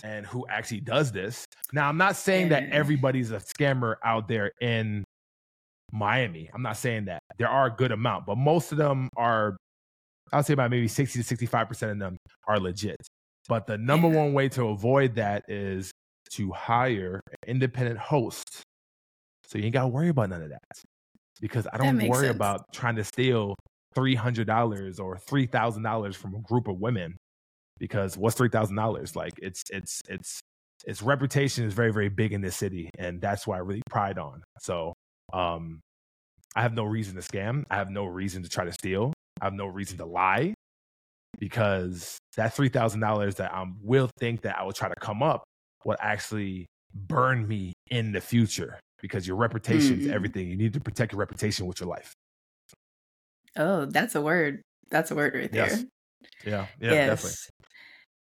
and 0.04 0.26
who 0.26 0.46
actually 0.48 0.82
does 0.82 1.12
this. 1.12 1.46
Now, 1.74 1.90
I'm 1.90 1.98
not 1.98 2.16
saying 2.16 2.50
that 2.50 2.70
everybody's 2.70 3.32
a 3.32 3.38
scammer 3.38 3.96
out 4.04 4.28
there 4.28 4.52
in 4.62 5.04
Miami. 5.92 6.50
I'm 6.54 6.62
not 6.62 6.78
saying 6.78 7.06
that. 7.06 7.22
There 7.38 7.50
are 7.50 7.68
a 7.68 7.72
good 7.72 7.92
amount, 7.92 8.26
but 8.26 8.38
most 8.38 8.72
of 8.72 8.78
them 8.78 9.10
are, 9.16 9.58
I'll 10.32 10.44
say 10.44 10.54
about 10.54 10.72
maybe 10.72 10.88
60 10.88 11.24
to 11.24 11.36
65% 11.36 11.92
of 11.92 12.00
them 12.00 12.18
are 12.48 12.60
legit. 12.60 12.98
But 13.48 13.66
the 13.66 13.78
number 13.78 14.08
one 14.08 14.34
way 14.34 14.48
to 14.50 14.68
avoid 14.68 15.16
that 15.16 15.44
is 15.50 15.92
to 16.34 16.52
hire 16.52 17.22
an 17.30 17.50
independent 17.50 17.98
host. 17.98 18.62
So 19.46 19.58
you 19.58 19.66
ain't 19.66 19.74
got 19.74 19.82
to 19.82 19.88
worry 19.88 20.10
about 20.10 20.30
none 20.30 20.44
of 20.44 20.50
that. 20.50 20.84
Because 21.42 21.68
I 21.74 21.78
don't 21.78 21.98
worry 22.08 22.28
sense. 22.28 22.36
about 22.36 22.72
trying 22.74 22.96
to 22.98 23.04
steal 23.04 23.56
$300 23.98 25.00
or 25.00 25.18
$3,000 25.18 26.16
from 26.16 26.36
a 26.36 26.42
group 26.42 26.68
of 26.68 26.80
women. 26.80 27.18
Because 27.80 28.18
what's 28.18 28.36
$3,000? 28.36 29.16
Like 29.16 29.34
it's, 29.42 29.64
it's, 29.72 30.02
it's, 30.08 30.42
its 30.86 31.02
reputation 31.02 31.66
is 31.66 31.74
very, 31.74 31.92
very 31.92 32.10
big 32.10 32.34
in 32.34 32.42
this 32.42 32.56
city. 32.56 32.90
And 33.00 33.20
that's 33.20 33.48
what 33.48 33.56
I 33.56 33.60
really 33.60 33.82
pride 33.90 34.20
on. 34.20 34.44
So, 34.60 34.94
um, 35.34 35.80
I 36.56 36.62
have 36.62 36.74
no 36.74 36.84
reason 36.84 37.16
to 37.16 37.22
scam. 37.22 37.64
I 37.70 37.76
have 37.76 37.90
no 37.90 38.06
reason 38.06 38.44
to 38.44 38.50
try 38.50 38.66
to 38.66 38.72
steal. 38.72 39.14
I 39.42 39.46
have 39.46 39.54
no 39.54 39.68
reason 39.68 39.98
to 39.98 40.06
lie 40.06 40.54
because 41.40 42.18
that 42.36 42.54
three 42.54 42.70
thousand 42.70 43.00
dollars 43.02 43.36
that 43.36 43.54
I 43.54 43.66
will 43.82 44.10
think 44.20 44.42
that 44.42 44.58
I 44.58 44.64
will 44.64 44.74
try 44.74 44.90
to 44.90 44.96
come 45.00 45.24
up 45.24 45.44
will 45.86 45.98
actually 46.00 46.66
burn 46.94 47.48
me 47.48 47.74
in 47.90 48.12
the 48.12 48.22
future 48.22 48.80
because 49.02 49.28
your 49.28 49.38
reputation 49.38 50.00
is 50.00 50.08
Mm. 50.08 50.14
everything. 50.14 50.48
You 50.48 50.58
need 50.58 50.74
to 50.74 50.80
protect 50.80 51.14
your 51.14 51.20
reputation 51.20 51.66
with 51.68 51.80
your 51.80 51.88
life. 51.88 52.14
Oh, 53.56 53.86
that's 53.86 54.16
a 54.16 54.22
word. 54.22 54.62
That's 54.90 55.12
a 55.12 55.16
word 55.16 55.34
right 55.36 55.52
there. 55.52 55.68
Yes. 55.68 55.86
Yeah, 56.46 56.66
yeah, 56.82 57.06
definitely. 57.06 57.32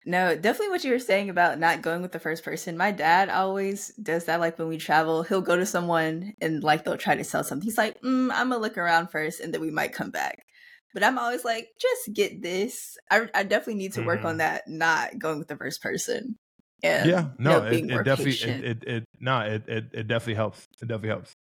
No, 0.07 0.37
definitely 0.37 0.69
what 0.69 0.85
you 0.85 0.91
were 0.93 0.99
saying 0.99 1.29
about 1.29 1.59
not 1.59 1.81
going 1.81 2.01
with 2.01 2.13
the 2.13 2.19
first 2.19 2.43
person. 2.45 2.77
My 2.77 2.91
dad 2.91 3.27
always 3.29 3.89
does 4.01 4.23
that. 4.25 4.39
Like 4.39 4.57
when 4.57 4.69
we 4.69 4.77
travel, 4.77 5.23
he'll 5.23 5.41
go 5.41 5.57
to 5.57 5.65
someone 5.65 6.33
and 6.39 6.63
like 6.63 6.85
they'll 6.85 6.97
try 6.97 7.15
to 7.15 7.25
sell 7.25 7.43
something. 7.43 7.65
He's 7.65 7.77
like, 7.77 8.01
mm, 8.01 8.31
I'm 8.31 8.49
gonna 8.49 8.57
look 8.59 8.77
around 8.77 9.09
first 9.09 9.41
and 9.41 9.53
then 9.53 9.59
we 9.59 9.69
might 9.69 9.91
come 9.91 10.09
back. 10.09 10.45
But 10.93 11.03
I'm 11.03 11.19
always 11.19 11.43
like, 11.43 11.67
just 11.79 12.13
get 12.15 12.41
this. 12.41 12.97
I, 13.11 13.27
I 13.35 13.43
definitely 13.43 13.75
need 13.75 13.93
to 13.93 14.03
work 14.03 14.21
Mhm. 14.21 14.25
on 14.25 14.37
that, 14.37 14.67
not 14.69 15.19
going 15.19 15.39
with 15.39 15.49
the 15.49 15.57
first 15.57 15.81
person. 15.81 16.37
And 16.81 17.09
Yeah, 17.09 17.33
you 17.43 17.49
no, 17.49 17.59
know, 17.59 17.63
it, 17.63 17.83
it 17.89 18.03
definitely, 18.03 18.35
patient. 18.35 18.65
it, 18.65 18.83
it, 18.83 18.83
it, 18.87 19.05
no, 19.19 19.39
it, 19.41 19.67
it, 19.67 19.85
it 19.93 20.07
definitely 20.07 20.35
helps. 20.35 20.67
It 20.81 20.87
definitely 20.87 21.09
helps. 21.09 21.33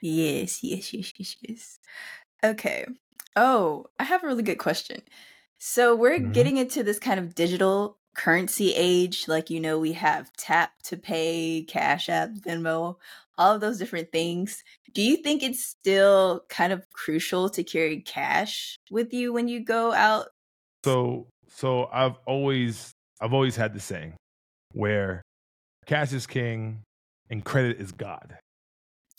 Yes, 0.00 0.62
yes, 0.62 0.92
yes, 0.92 1.12
yes, 1.18 1.36
yes. 1.42 1.78
Okay. 2.44 2.86
Oh, 3.36 3.86
I 3.98 4.04
have 4.04 4.24
a 4.24 4.26
really 4.26 4.42
good 4.42 4.58
question. 4.58 5.02
So 5.58 5.94
we're 5.94 6.20
Mhm. 6.20 6.32
getting 6.32 6.56
into 6.56 6.82
this 6.82 6.98
kind 6.98 7.18
of 7.18 7.34
digital 7.34 7.98
currency 8.14 8.74
age. 8.74 9.28
Like, 9.28 9.50
you 9.50 9.60
know, 9.60 9.78
we 9.78 9.92
have 9.92 10.32
tap 10.36 10.72
to 10.84 10.96
pay, 10.96 11.62
Cash 11.68 12.08
App, 12.08 12.30
Venmo, 12.30 12.96
all 13.36 13.54
of 13.54 13.60
those 13.60 13.78
different 13.78 14.10
things. 14.10 14.64
Do 14.92 15.02
you 15.02 15.16
think 15.16 15.42
it's 15.42 15.64
still 15.64 16.44
kind 16.48 16.72
of 16.72 16.88
crucial 16.90 17.48
to 17.50 17.62
carry 17.62 18.00
cash 18.00 18.76
with 18.90 19.12
you 19.12 19.32
when 19.32 19.48
you 19.48 19.64
go 19.64 19.92
out? 19.92 20.28
So 20.84 21.28
so 21.48 21.88
I've 21.92 22.18
always 22.26 22.92
I've 23.20 23.32
always 23.34 23.56
had 23.56 23.74
the 23.74 23.80
saying 23.80 24.14
where 24.72 25.22
cash 25.86 26.12
is 26.12 26.26
king 26.26 26.82
and 27.30 27.44
credit 27.44 27.80
is 27.80 27.92
God. 27.92 28.38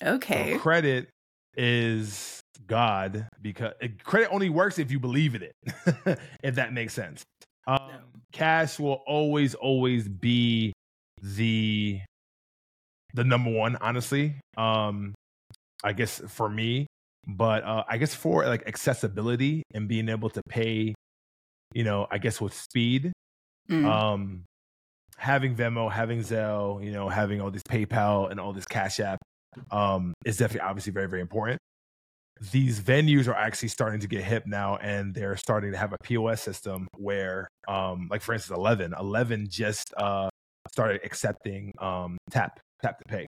Okay. 0.04 0.54
So 0.54 0.60
credit 0.60 1.10
is 1.56 2.40
God 2.68 3.28
because 3.42 3.74
it, 3.82 4.04
credit 4.04 4.30
only 4.32 4.50
works 4.50 4.80
if 4.80 4.92
you 4.92 5.00
believe 5.00 5.36
in 5.36 5.44
it. 5.44 6.20
if 6.44 6.56
that 6.56 6.74
makes 6.74 6.94
sense. 6.94 7.24
Um, 7.68 7.78
No. 7.88 7.98
Cash 8.32 8.78
will 8.80 9.02
always 9.08 9.56
always 9.56 10.08
be 10.08 10.72
the 11.22 12.00
the 13.14 13.24
number 13.24 13.50
one. 13.52 13.76
Honestly, 13.78 14.36
um, 14.56 15.16
I 15.84 15.94
guess 15.94 16.22
for 16.28 16.48
me, 16.48 16.86
but 17.28 17.64
uh, 17.64 17.84
I 17.90 17.98
guess 17.98 18.14
for 18.14 18.46
like 18.46 18.68
accessibility 18.68 19.64
and 19.74 19.88
being 19.88 20.10
able 20.10 20.30
to 20.30 20.42
pay, 20.48 20.94
you 21.74 21.84
know, 21.84 22.06
I 22.12 22.18
guess 22.20 22.40
with 22.40 22.54
speed, 22.54 23.12
Mm. 23.70 23.86
um, 23.86 24.44
having 25.18 25.56
Venmo, 25.56 25.92
having 25.92 26.20
Zelle, 26.22 26.84
you 26.84 26.92
know, 26.92 27.08
having 27.10 27.40
all 27.42 27.52
this 27.52 27.62
PayPal 27.64 28.30
and 28.32 28.40
all 28.40 28.52
this 28.54 28.66
Cash 28.66 29.00
App, 29.00 29.20
um, 29.72 30.14
is 30.26 30.38
definitely 30.38 30.68
obviously 30.68 30.92
very 30.94 31.08
very 31.08 31.22
important. 31.22 31.60
These 32.52 32.80
venues 32.82 33.28
are 33.28 33.36
actually 33.36 33.68
starting 33.70 34.00
to 34.00 34.08
get 34.08 34.24
hip 34.24 34.46
now, 34.48 34.78
and 34.78 35.14
they're 35.14 35.36
starting 35.36 35.72
to 35.74 35.78
have 35.78 35.92
a 35.94 35.98
POS 36.04 36.42
system 36.42 36.88
where, 36.98 37.48
um, 37.68 38.08
like 38.10 38.22
for 38.22 38.34
instance, 38.34 38.58
Eleven, 38.58 38.94
Eleven 38.98 39.48
just 39.50 39.94
uh 39.98 40.30
started 40.72 41.02
accepting 41.04 41.72
um 41.80 42.18
tap 42.30 42.60
tap 42.82 42.98
to 43.00 43.04
pay. 43.08 43.26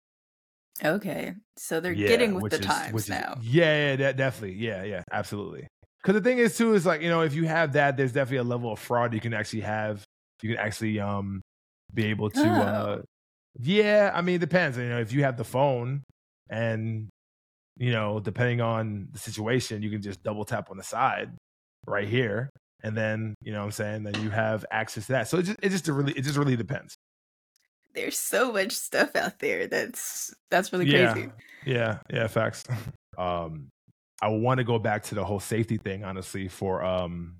okay, 0.84 1.34
so 1.56 1.80
they're 1.80 1.92
Yeah, 1.92 2.08
getting 2.08 2.40
with 2.40 2.50
the 2.52 2.58
is- 2.60 2.66
times 2.66 3.02
is- 3.04 3.08
now. 3.08 3.36
yeah, 3.42 3.90
yeah, 3.90 3.96
that 3.96 4.16
definitely. 4.16 4.56
Yeah, 4.56 4.82
yeah, 4.82 5.02
absolutely. 5.12 5.66
Because 6.02 6.14
the 6.20 6.28
thing 6.28 6.38
is 6.38 6.56
too 6.56 6.74
is 6.74 6.84
like 6.86 7.00
you 7.02 7.08
know 7.08 7.22
if 7.22 7.34
you 7.34 7.46
have 7.46 7.72
that, 7.74 7.96
there's 7.96 8.12
definitely 8.12 8.38
a 8.38 8.44
level 8.44 8.72
of 8.72 8.78
fraud 8.78 9.12
you 9.14 9.20
can 9.20 9.34
actually 9.34 9.62
have. 9.62 10.02
You 10.42 10.50
can 10.50 10.58
actually 10.58 10.98
um 11.00 11.40
be 11.94 12.06
able 12.06 12.30
to. 12.30 12.40
uh 12.40 12.96
Oh. 12.98 13.02
Yeah, 13.60 14.10
I 14.14 14.20
mean 14.22 14.36
it 14.36 14.38
depends. 14.40 14.76
You 14.76 14.88
know, 14.88 14.98
if 15.00 15.12
you 15.12 15.22
have 15.24 15.36
the 15.36 15.44
phone 15.44 16.02
and 16.50 17.08
you 17.76 17.92
know 17.92 18.20
depending 18.20 18.60
on 18.60 19.08
the 19.12 19.18
situation, 19.18 19.82
you 19.82 19.90
can 19.90 20.02
just 20.02 20.22
double 20.22 20.44
tap 20.44 20.70
on 20.70 20.76
the 20.76 20.82
side 20.84 21.30
right 21.86 22.08
here, 22.08 22.50
and 22.82 22.96
then 22.96 23.34
you 23.42 23.52
know 23.52 23.60
what 23.60 23.66
I'm 23.66 23.72
saying 23.72 24.02
then 24.04 24.22
you 24.22 24.30
have 24.30 24.64
access 24.70 25.06
to 25.06 25.12
that. 25.12 25.28
So 25.28 25.38
it 25.38 25.44
just 25.44 25.58
it 25.62 25.68
just 25.70 25.88
really 25.88 26.12
it 26.12 26.22
just 26.22 26.36
really 26.38 26.56
depends. 26.56 26.94
There's 27.94 28.18
so 28.18 28.52
much 28.52 28.72
stuff 28.72 29.16
out 29.16 29.38
there 29.38 29.66
that's 29.66 30.34
that's 30.50 30.72
really 30.72 30.86
yeah, 30.86 31.12
crazy. 31.12 31.28
Yeah, 31.64 31.98
yeah, 32.12 32.26
facts. 32.26 32.64
um, 33.18 33.68
I 34.22 34.28
want 34.28 34.58
to 34.58 34.64
go 34.64 34.78
back 34.78 35.02
to 35.04 35.14
the 35.14 35.24
whole 35.24 35.40
safety 35.40 35.76
thing, 35.78 36.04
honestly, 36.04 36.48
for 36.48 36.84
um, 36.84 37.36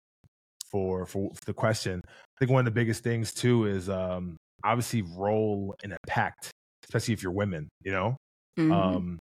for 0.71 1.07
for 1.07 1.31
the 1.45 1.55
question. 1.55 2.01
I 2.07 2.39
think 2.39 2.51
one 2.51 2.61
of 2.61 2.65
the 2.67 2.79
biggest 2.79 3.03
things 3.03 3.33
too 3.33 3.67
is 3.67 3.89
um, 3.89 4.37
obviously 4.65 5.03
roll 5.03 5.75
in 5.85 5.93
a 5.93 5.97
pact, 6.07 6.51
especially 6.85 7.15
if 7.15 7.23
you're 7.23 7.33
women. 7.33 7.69
You 7.83 7.93
know, 7.93 8.17
Mhm. 8.59 8.73
um, 8.73 9.19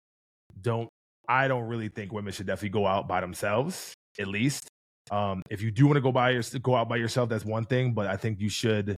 don't 0.62 0.90
I 1.28 1.48
don't 1.48 1.64
really 1.66 1.90
think 1.90 2.12
women 2.12 2.34
should 2.34 2.48
definitely 2.48 2.70
go 2.70 2.88
out 2.88 3.08
by 3.08 3.22
themselves. 3.22 3.94
At 4.20 4.28
least, 4.28 4.68
um, 5.12 5.42
if 5.50 5.62
you 5.62 5.72
do 5.72 5.86
want 5.88 5.98
to 5.98 6.02
go 6.02 6.12
by 6.12 6.32
your, 6.32 6.44
go 6.62 6.76
out 6.76 6.88
by 6.90 6.98
yourself, 6.98 7.30
that's 7.30 7.46
one 7.46 7.66
thing. 7.66 7.94
But 7.94 8.08
I 8.08 8.18
think 8.18 8.40
you 8.40 8.50
should 8.50 8.96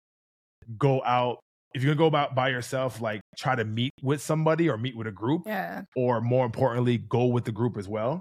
go 0.78 1.02
out. 1.04 1.38
If 1.74 1.82
you're 1.82 1.94
gonna 1.94 1.98
go 2.04 2.06
about 2.06 2.34
by 2.34 2.48
yourself, 2.48 3.00
like 3.02 3.20
try 3.36 3.54
to 3.54 3.64
meet 3.64 3.92
with 4.02 4.22
somebody 4.22 4.68
or 4.68 4.78
meet 4.78 4.96
with 4.96 5.06
a 5.06 5.12
group, 5.12 5.42
yeah. 5.46 5.82
or 5.94 6.20
more 6.20 6.46
importantly, 6.46 6.96
go 6.98 7.26
with 7.26 7.44
the 7.44 7.52
group 7.52 7.76
as 7.76 7.86
well. 7.88 8.20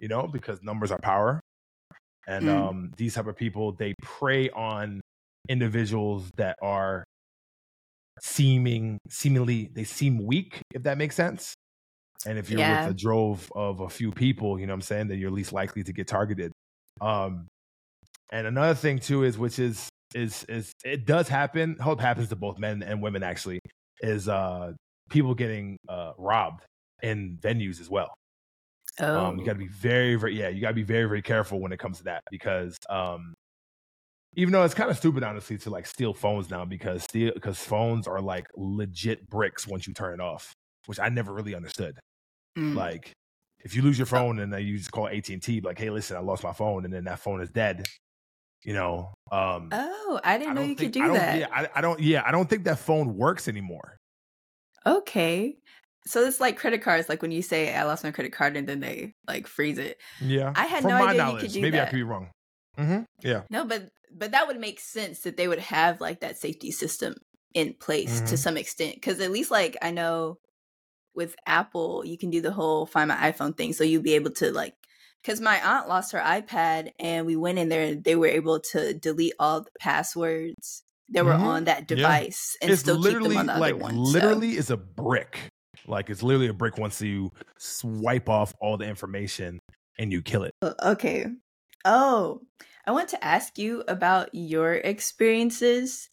You 0.00 0.08
know, 0.08 0.26
because 0.26 0.62
numbers 0.62 0.90
are 0.90 0.98
power, 0.98 1.40
and 2.26 2.46
Mm. 2.46 2.56
um, 2.68 2.92
these 2.96 3.14
type 3.14 3.26
of 3.26 3.36
people 3.36 3.72
they 3.72 3.94
prey 4.02 4.48
on 4.50 5.00
individuals 5.48 6.30
that 6.36 6.56
are 6.62 7.04
seeming 8.20 8.98
seemingly 9.08 9.70
they 9.74 9.84
seem 9.84 10.24
weak, 10.24 10.60
if 10.74 10.82
that 10.84 10.96
makes 10.98 11.14
sense. 11.16 11.54
And 12.26 12.38
if 12.38 12.50
you're 12.50 12.60
Yeah. 12.60 12.86
with 12.86 12.96
a 12.96 12.98
drove 12.98 13.50
of 13.54 13.80
a 13.80 13.88
few 13.88 14.10
people, 14.12 14.58
you 14.58 14.66
know 14.66 14.72
what 14.72 14.76
I'm 14.76 14.82
saying, 14.82 15.08
then 15.08 15.18
you're 15.18 15.30
least 15.30 15.52
likely 15.52 15.82
to 15.84 15.92
get 15.92 16.08
targeted. 16.08 16.52
Um, 17.00 17.46
and 18.30 18.46
another 18.46 18.74
thing 18.74 18.98
too 18.98 19.24
is 19.24 19.36
which 19.38 19.58
is 19.58 19.88
is 20.14 20.44
is 20.44 20.72
it 20.84 21.06
does 21.06 21.28
happen. 21.28 21.76
Hope 21.78 22.00
happens 22.00 22.28
to 22.30 22.36
both 22.36 22.58
men 22.58 22.82
and 22.82 23.02
women 23.02 23.22
actually. 23.22 23.60
Is 24.00 24.28
uh 24.28 24.72
people 25.10 25.34
getting 25.34 25.76
uh 25.88 26.12
robbed 26.18 26.64
in 27.02 27.38
venues 27.42 27.80
as 27.80 27.90
well. 27.90 28.14
Oh. 29.00 29.26
Um, 29.26 29.38
you 29.38 29.44
got 29.44 29.54
to 29.54 29.58
be 29.58 29.66
very, 29.68 30.14
very, 30.14 30.38
yeah, 30.38 30.48
you 30.48 30.60
got 30.60 30.68
to 30.68 30.74
be 30.74 30.84
very, 30.84 31.06
very 31.06 31.22
careful 31.22 31.60
when 31.60 31.72
it 31.72 31.78
comes 31.80 31.98
to 31.98 32.04
that 32.04 32.22
because 32.30 32.76
um, 32.88 33.34
even 34.36 34.52
though 34.52 34.62
it's 34.64 34.74
kind 34.74 34.90
of 34.90 34.96
stupid, 34.96 35.22
honestly, 35.24 35.58
to 35.58 35.70
like 35.70 35.86
steal 35.86 36.14
phones 36.14 36.48
now 36.48 36.64
because 36.64 37.02
steal 37.02 37.32
because 37.34 37.58
phones 37.58 38.06
are 38.06 38.20
like 38.20 38.46
legit 38.56 39.28
bricks 39.28 39.66
once 39.66 39.86
you 39.88 39.94
turn 39.94 40.14
it 40.14 40.20
off, 40.20 40.52
which 40.86 41.00
I 41.00 41.08
never 41.08 41.32
really 41.32 41.54
understood. 41.56 41.98
Mm. 42.58 42.74
Like, 42.74 43.12
if 43.64 43.74
you 43.74 43.82
lose 43.82 43.98
your 43.98 44.06
phone 44.06 44.38
and 44.38 44.52
then 44.52 44.64
you 44.64 44.76
just 44.78 44.92
call 44.92 45.08
AT 45.08 45.28
and 45.30 45.42
T, 45.42 45.60
like, 45.60 45.78
hey, 45.78 45.90
listen, 45.90 46.16
I 46.16 46.20
lost 46.20 46.42
my 46.44 46.52
phone, 46.52 46.84
and 46.84 46.92
then 46.92 47.04
that 47.04 47.18
phone 47.18 47.40
is 47.40 47.50
dead. 47.50 47.86
You 48.64 48.72
know, 48.74 49.12
um, 49.30 49.68
oh, 49.72 50.20
I 50.24 50.38
didn't 50.38 50.52
I 50.52 50.54
know 50.54 50.60
you 50.62 50.66
think- 50.68 50.78
could 50.78 50.92
do 50.92 51.00
don't- 51.02 51.14
that. 51.14 51.38
Yeah, 51.38 51.48
I, 51.52 51.68
I 51.76 51.80
don't. 51.80 52.00
Yeah, 52.00 52.22
I 52.26 52.30
don't 52.30 52.48
think 52.48 52.64
that 52.64 52.78
phone 52.78 53.16
works 53.16 53.48
anymore. 53.48 53.96
Okay. 54.86 55.56
So 56.06 56.20
it's 56.24 56.40
like 56.40 56.58
credit 56.58 56.82
cards, 56.82 57.08
like 57.08 57.22
when 57.22 57.30
you 57.30 57.40
say 57.42 57.74
I 57.74 57.84
lost 57.84 58.04
my 58.04 58.10
credit 58.10 58.32
card 58.32 58.56
and 58.56 58.68
then 58.68 58.80
they 58.80 59.14
like 59.26 59.46
freeze 59.46 59.78
it. 59.78 59.98
Yeah, 60.20 60.52
I 60.54 60.66
had 60.66 60.82
From 60.82 60.90
no 60.90 60.96
idea 61.06 61.30
you 61.32 61.38
could 61.38 61.52
do 61.52 61.60
maybe 61.62 61.80
I 61.80 61.86
could 61.86 61.96
be 61.96 62.02
wrong. 62.02 62.30
Mm-hmm. 62.78 63.02
Yeah. 63.22 63.42
No, 63.50 63.64
but 63.64 63.88
but 64.14 64.32
that 64.32 64.46
would 64.46 64.60
make 64.60 64.80
sense 64.80 65.20
that 65.20 65.36
they 65.38 65.48
would 65.48 65.60
have 65.60 66.00
like 66.02 66.20
that 66.20 66.36
safety 66.38 66.70
system 66.72 67.14
in 67.54 67.74
place 67.80 68.20
to 68.20 68.34
Mhm. 68.34 68.38
some 68.38 68.56
extent. 68.58 69.00
Cause 69.00 69.20
at 69.20 69.30
least 69.30 69.50
like 69.50 69.78
I 69.80 69.92
know 69.92 70.36
with 71.14 71.34
Apple, 71.46 72.02
you 72.04 72.18
can 72.18 72.30
do 72.30 72.40
the 72.40 72.52
whole 72.52 72.86
find 72.86 73.08
my 73.08 73.16
iPhone 73.32 73.56
thing. 73.56 73.72
So 73.72 73.84
you'll 73.84 74.02
be 74.02 74.14
able 74.14 74.30
to 74.32 74.50
like 74.52 74.74
because 75.22 75.40
my 75.40 75.58
aunt 75.64 75.88
lost 75.88 76.12
her 76.12 76.18
iPad 76.20 76.90
and 76.98 77.24
we 77.26 77.34
went 77.36 77.58
in 77.58 77.68
there 77.70 77.82
and 77.86 78.04
they 78.04 78.14
were 78.16 78.26
able 78.26 78.60
to 78.60 78.92
delete 78.94 79.32
all 79.38 79.62
the 79.62 79.70
passwords 79.80 80.82
that 81.10 81.24
were 81.24 81.32
Mhm. 81.32 81.40
on 81.40 81.64
that 81.64 81.80
Yeah. 81.90 81.96
device 81.96 82.56
and 82.60 82.70
it's 82.70 82.80
still 82.82 82.96
keep 82.96 83.04
literally 83.04 83.28
them 83.36 83.38
on 83.38 83.46
the 83.46 83.58
like 83.58 83.74
other 83.74 83.82
one. 83.82 83.94
so- 83.94 84.00
literally 84.00 84.56
is 84.56 84.70
a 84.70 84.76
brick. 84.76 85.38
Like 85.86 86.08
it's 86.10 86.22
literally 86.22 86.48
a 86.48 86.52
brick 86.54 86.78
once 86.78 87.00
you 87.00 87.30
swipe 87.58 88.28
off 88.28 88.54
all 88.60 88.76
the 88.76 88.86
information 88.86 89.58
and 89.98 90.12
you 90.12 90.22
kill 90.22 90.44
it. 90.44 90.52
Okay. 90.82 91.26
Oh, 91.84 92.40
I 92.86 92.92
want 92.92 93.08
to 93.10 93.24
ask 93.24 93.58
you 93.58 93.82
about 93.88 94.30
your 94.34 94.74
experiences 94.74 96.08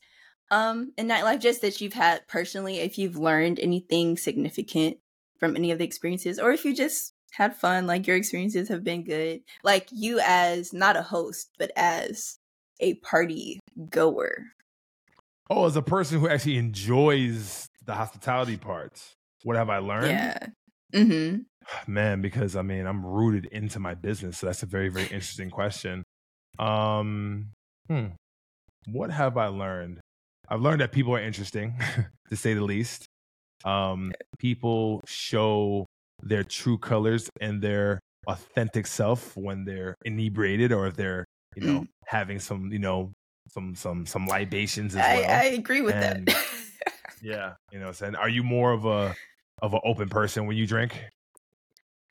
um 0.51 0.91
in 0.97 1.07
nightlife 1.07 1.39
just 1.39 1.61
that 1.61 1.81
you've 1.81 1.93
had 1.93 2.27
personally 2.27 2.79
if 2.79 2.97
you've 2.97 3.17
learned 3.17 3.59
anything 3.59 4.17
significant 4.17 4.97
from 5.39 5.55
any 5.55 5.71
of 5.71 5.79
the 5.79 5.85
experiences 5.85 6.37
or 6.37 6.51
if 6.51 6.63
you 6.63 6.75
just 6.75 7.13
had 7.31 7.55
fun 7.55 7.87
like 7.87 8.05
your 8.05 8.17
experiences 8.17 8.67
have 8.67 8.83
been 8.83 9.03
good 9.03 9.41
like 9.63 9.87
you 9.91 10.19
as 10.23 10.73
not 10.73 10.97
a 10.97 11.01
host 11.01 11.49
but 11.57 11.71
as 11.75 12.37
a 12.79 12.93
party 12.95 13.59
goer 13.89 14.45
Oh, 15.53 15.65
as 15.65 15.75
a 15.75 15.81
person 15.81 16.21
who 16.21 16.29
actually 16.29 16.57
enjoys 16.57 17.67
the 17.85 17.93
hospitality 17.93 18.55
parts, 18.55 19.15
what 19.43 19.57
have 19.57 19.69
I 19.69 19.79
learned? 19.79 20.07
yeah 20.07 20.37
mhm 20.93 21.43
Man, 21.87 22.21
because 22.21 22.55
I 22.55 22.61
mean, 22.61 22.85
I'm 22.85 23.05
rooted 23.05 23.47
into 23.47 23.79
my 23.79 23.93
business, 23.93 24.37
so 24.37 24.45
that's 24.47 24.63
a 24.63 24.65
very, 24.65 24.87
very 24.89 25.05
interesting 25.05 25.49
question. 25.49 26.03
Um, 26.57 27.51
hmm. 27.89 28.07
what 28.87 29.11
have 29.11 29.37
I 29.37 29.47
learned? 29.47 29.99
I've 30.51 30.61
learned 30.61 30.81
that 30.81 30.91
people 30.91 31.15
are 31.15 31.21
interesting, 31.21 31.73
to 32.29 32.35
say 32.35 32.53
the 32.53 32.61
least. 32.63 33.05
Um, 33.63 34.11
people 34.37 35.01
show 35.05 35.85
their 36.21 36.43
true 36.43 36.77
colors 36.77 37.29
and 37.39 37.61
their 37.61 38.01
authentic 38.27 38.85
self 38.85 39.35
when 39.37 39.63
they're 39.63 39.95
inebriated 40.03 40.73
or 40.73 40.87
if 40.87 40.95
they're, 40.95 41.25
you 41.55 41.65
know, 41.65 41.85
having 42.05 42.39
some, 42.39 42.69
you 42.71 42.79
know, 42.79 43.13
some 43.47 43.75
some 43.75 44.05
some 44.05 44.27
libations 44.27 44.95
as 44.95 45.03
I, 45.05 45.15
well. 45.21 45.29
I 45.29 45.43
agree 45.45 45.81
with 45.81 45.95
And- 45.95 46.27
that 46.27 46.45
yeah, 47.21 47.53
you 47.71 47.79
know, 47.79 47.91
saying, 47.91 48.15
are 48.15 48.29
you 48.29 48.43
more 48.43 48.73
of 48.73 48.85
a 48.85 49.15
of 49.61 49.73
an 49.73 49.79
open 49.85 50.09
person 50.09 50.47
when 50.47 50.57
you 50.57 50.67
drink? 50.67 51.01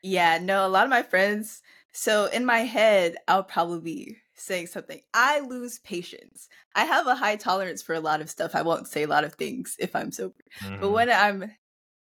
Yeah, 0.01 0.39
no, 0.41 0.65
a 0.65 0.69
lot 0.69 0.85
of 0.85 0.89
my 0.89 1.03
friends. 1.03 1.61
So 1.91 2.25
in 2.25 2.45
my 2.45 2.59
head, 2.59 3.17
I'll 3.27 3.43
probably 3.43 3.81
be 3.81 4.17
saying 4.35 4.67
something. 4.67 5.01
I 5.13 5.39
lose 5.39 5.79
patience. 5.79 6.47
I 6.75 6.85
have 6.85 7.07
a 7.07 7.15
high 7.15 7.35
tolerance 7.35 7.81
for 7.81 7.93
a 7.93 7.99
lot 7.99 8.21
of 8.21 8.29
stuff. 8.29 8.55
I 8.55 8.61
won't 8.61 8.87
say 8.87 9.03
a 9.03 9.07
lot 9.07 9.23
of 9.23 9.33
things 9.33 9.75
if 9.79 9.95
I'm 9.95 10.11
sober. 10.11 10.35
But 10.79 10.89
Mhm. 10.89 10.93
when 10.93 11.09
I'm 11.09 11.51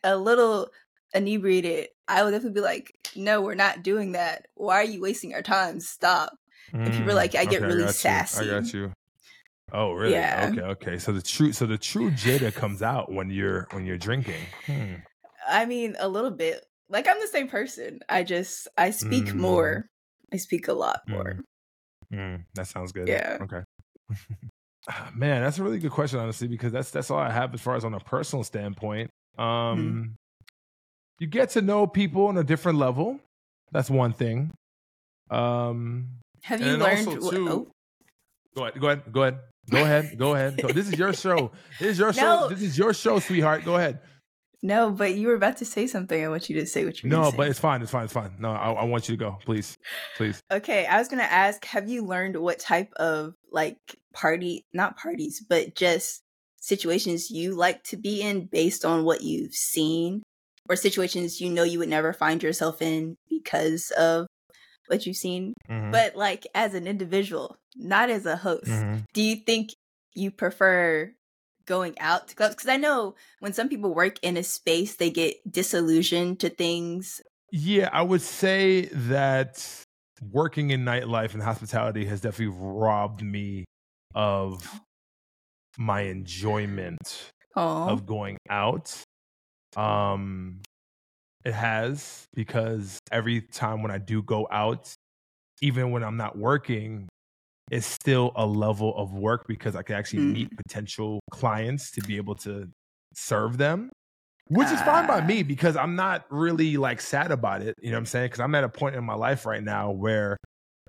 a 0.04 0.18
little 0.18 0.70
inebriated, 1.14 1.90
I 2.08 2.24
will 2.24 2.32
definitely 2.32 2.60
be 2.60 2.66
like, 2.66 2.94
no, 3.16 3.42
we're 3.42 3.56
not 3.56 3.84
doing 3.84 4.14
that. 4.14 4.48
Why 4.56 4.76
are 4.76 4.84
you 4.84 5.02
wasting 5.02 5.34
our 5.34 5.42
time? 5.42 5.80
Stop. 5.80 6.38
and 6.74 6.92
people 6.94 7.12
are 7.12 7.14
Mm, 7.14 7.16
like, 7.16 7.36
I 7.36 7.46
get 7.46 7.58
okay, 7.58 7.68
really 7.68 7.82
you. 7.84 7.88
sassy. 7.88 8.52
I 8.52 8.62
got 8.62 8.74
you. 8.74 8.92
Oh, 9.72 9.94
really? 9.94 10.14
Yeah. 10.14 10.50
Okay, 10.52 10.62
okay. 10.62 10.98
So 10.98 11.12
the 11.12 11.22
true, 11.22 11.52
so 11.52 11.66
the 11.66 11.78
true 11.78 12.12
Jada 12.12 12.54
comes 12.54 12.82
out 12.82 13.12
when 13.12 13.30
you're 13.30 13.68
when 13.72 13.86
you're 13.86 13.98
drinking. 13.98 14.46
Hmm. 14.66 14.96
I 15.48 15.66
mean, 15.66 15.96
a 16.00 16.08
little 16.08 16.32
bit. 16.32 16.66
Like 16.90 17.08
I'm 17.08 17.20
the 17.20 17.28
same 17.28 17.48
person. 17.48 18.00
I 18.10 18.24
just 18.24 18.68
I 18.78 18.92
speak 18.92 19.26
Mm. 19.28 19.36
more. 19.36 19.90
I 20.34 20.38
speak 20.38 20.68
a 20.68 20.74
lot 20.74 21.02
more. 21.08 21.40
Mm, 22.14 22.44
that 22.56 22.68
sounds 22.68 22.92
good. 22.92 23.08
Yeah. 23.08 23.38
Okay. 23.42 23.62
Ah, 24.90 25.10
Man, 25.16 25.42
that's 25.42 25.58
a 25.58 25.64
really 25.64 25.80
good 25.80 25.92
question, 25.92 26.20
honestly, 26.20 26.48
because 26.48 26.72
that's 26.72 26.92
that's 26.92 27.10
all 27.10 27.18
I 27.20 27.32
have 27.32 27.54
as 27.54 27.62
far 27.62 27.76
as 27.76 27.84
on 27.84 27.94
a 27.94 28.00
personal 28.00 28.44
standpoint. 28.44 29.10
Hmm. 29.36 29.42
Um, 29.44 30.16
you 31.20 31.28
get 31.28 31.50
to 31.52 31.62
know 31.62 31.88
people 31.88 32.28
on 32.28 32.38
a 32.38 32.44
different 32.44 32.78
level. 32.78 33.20
That's 33.72 33.90
one 33.90 34.14
thing. 34.14 34.52
Um, 35.32 36.10
Have 36.44 36.62
you 36.62 36.78
learned? 36.78 37.08
also, 37.08 37.32
too, 37.32 37.50
oh, 37.50 37.68
Go 38.56 38.64
ahead. 38.66 38.80
Go 38.80 38.88
ahead. 38.88 39.12
Go 39.12 39.22
ahead. 39.24 39.40
Go 39.72 39.82
ahead. 39.84 40.18
Go 40.18 40.34
ahead. 40.36 40.58
Go- 40.62 40.68
This 40.70 40.88
is 40.88 41.00
your 41.00 41.14
show. 41.26 41.52
This 41.80 41.92
is 41.94 42.00
your 42.00 42.14
show. 42.14 42.42
No. 42.42 42.50
This 42.50 42.62
is 42.62 42.78
your 42.78 42.94
show, 42.94 43.20
sweetheart. 43.20 43.66
Go 43.66 43.76
ahead. 43.78 44.00
No, 44.66 44.90
but 44.90 45.14
you 45.14 45.28
were 45.28 45.36
about 45.36 45.58
to 45.58 45.66
say 45.66 45.86
something. 45.86 46.24
I 46.26 46.28
want 46.28 46.50
you 46.50 46.60
to 46.60 46.66
say 46.66 46.86
what 46.86 47.04
you're 47.04 47.10
No, 47.12 47.32
but 47.32 47.48
it's 47.48 47.60
fine. 47.60 47.84
It's 47.84 47.92
fine. 47.92 48.06
It's 48.06 48.14
fine. 48.14 48.32
No, 48.40 48.50
I, 48.50 48.72
I 48.72 48.84
want 48.86 49.08
you 49.08 49.16
to 49.16 49.20
go. 49.20 49.38
Please. 49.46 49.78
Please. 50.18 50.42
Okay. 50.52 50.88
I 50.88 50.98
was 50.98 51.08
going 51.08 51.20
to 51.22 51.32
ask 51.32 51.64
Have 51.66 51.88
you 51.88 52.04
learned 52.04 52.36
what 52.38 52.58
type 52.58 52.92
of 52.96 53.36
like 53.52 53.78
party, 54.12 54.66
not 54.74 54.98
parties, 54.98 55.46
but 55.48 55.76
just 55.76 56.22
situations 56.60 57.30
you 57.30 57.54
like 57.54 57.84
to 57.84 57.98
be 57.98 58.22
in 58.24 58.46
based 58.46 58.84
on 58.84 59.06
what 59.06 59.22
you've 59.22 59.54
seen 59.54 60.24
or 60.68 60.76
situations 60.76 61.40
you 61.40 61.52
know 61.52 61.62
you 61.62 61.78
would 61.78 61.88
never 61.90 62.12
find 62.12 62.42
yourself 62.42 62.82
in 62.82 63.18
because 63.30 63.92
of 63.92 64.26
what 64.88 65.06
you've 65.06 65.16
seen? 65.16 65.54
Mhm. 65.70 65.92
But 65.92 66.16
like 66.16 66.48
as 66.56 66.74
an 66.74 66.88
individual, 66.88 67.56
not 67.76 68.10
as 68.10 68.26
a 68.26 68.36
host, 68.36 68.66
Mhm. 68.66 69.04
do 69.14 69.22
you 69.22 69.36
think 69.36 69.70
you 70.16 70.32
prefer 70.32 71.14
going 71.66 71.98
out 72.00 72.28
to 72.30 72.36
clubs? 72.36 72.56
Because 72.56 72.70
I 72.70 72.78
know 72.78 73.16
when 73.40 73.54
some 73.54 73.70
people 73.70 73.94
work 73.94 74.20
in 74.22 74.38
a 74.38 74.44
space, 74.44 74.96
they 74.96 75.10
get 75.10 75.36
disillusioned 75.50 76.40
to 76.42 76.50
things. 76.50 77.22
Yeah, 77.52 77.90
I 77.92 78.02
would 78.02 78.22
say 78.22 78.86
that 78.86 79.86
working 80.32 80.72
in 80.72 80.84
nightlife 80.86 81.34
and 81.34 81.44
hospitality 81.44 82.06
has 82.06 82.22
definitely 82.22 82.56
robbed 82.58 83.22
me 83.22 83.66
of 84.14 84.82
my 85.78 86.02
enjoyment 86.02 87.32
Oh, 87.56 87.90
of 87.90 88.06
going 88.06 88.38
out. 88.50 89.02
Um 89.76 90.62
it 91.44 91.54
has 91.54 92.26
because 92.34 93.00
every 93.12 93.42
time 93.42 93.82
when 93.84 93.92
I 93.92 94.00
do 94.00 94.24
go 94.24 94.48
out, 94.52 94.94
even 95.62 95.92
when 95.92 96.04
I'm 96.04 96.18
not 96.18 96.38
working, 96.38 97.08
it's 97.72 97.86
still 97.88 98.32
a 98.36 98.46
level 98.46 98.96
of 98.98 99.14
work 99.14 99.46
because 99.48 99.76
I 99.76 99.82
can 99.84 99.96
actually 99.96 100.20
Mm. 100.20 100.34
meet 100.34 100.58
potential 100.58 101.20
clients 101.32 101.92
to 101.92 102.02
be 102.02 102.18
able 102.18 102.36
to 102.36 102.70
serve 103.14 103.58
them. 103.58 103.90
Which 104.50 104.68
is 104.70 104.80
fine 104.84 105.08
by 105.08 105.22
Ah. 105.22 105.26
me 105.26 105.42
because 105.42 105.76
I'm 105.76 105.96
not 105.96 106.26
really 106.30 106.78
like 106.78 107.02
sad 107.02 107.32
about 107.32 107.64
it. 107.64 107.74
You 107.82 107.90
know 107.90 107.96
what 107.98 108.02
I'm 108.02 108.06
saying? 108.06 108.26
Because 108.28 108.40
I'm 108.42 108.54
at 108.54 108.64
a 108.64 108.70
point 108.70 108.96
in 108.96 109.04
my 109.04 109.16
life 109.16 109.46
right 109.48 109.64
now 109.64 109.90
where 109.90 110.38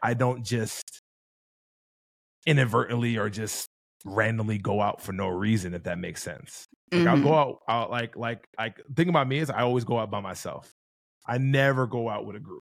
I 0.03 0.13
don't 0.13 0.45
just 0.45 1.01
inadvertently 2.47 3.17
or 3.17 3.31
just 3.31 3.67
randomly 4.05 4.59
go 4.59 4.81
out 4.83 5.01
for 5.01 5.13
no 5.13 5.29
reason, 5.29 5.73
if 5.75 5.85
that 5.85 5.99
makes 5.99 6.23
sense. 6.23 6.67
Like 6.93 7.07
I'll 7.07 7.17
Mhm. 7.17 7.23
go 7.23 7.35
out, 7.35 7.63
out 7.67 7.91
like 7.91 8.15
like 8.17 8.47
like 8.59 8.81
thing 8.95 9.09
about 9.09 9.27
me 9.27 9.39
is 9.39 9.49
I 9.51 9.63
always 9.63 9.85
go 9.85 9.99
out 9.99 10.11
by 10.11 10.21
myself. 10.21 10.71
I 11.27 11.39
never 11.39 11.87
go 11.87 12.09
out 12.09 12.27
with 12.27 12.37
a 12.37 12.41
group. 12.41 12.63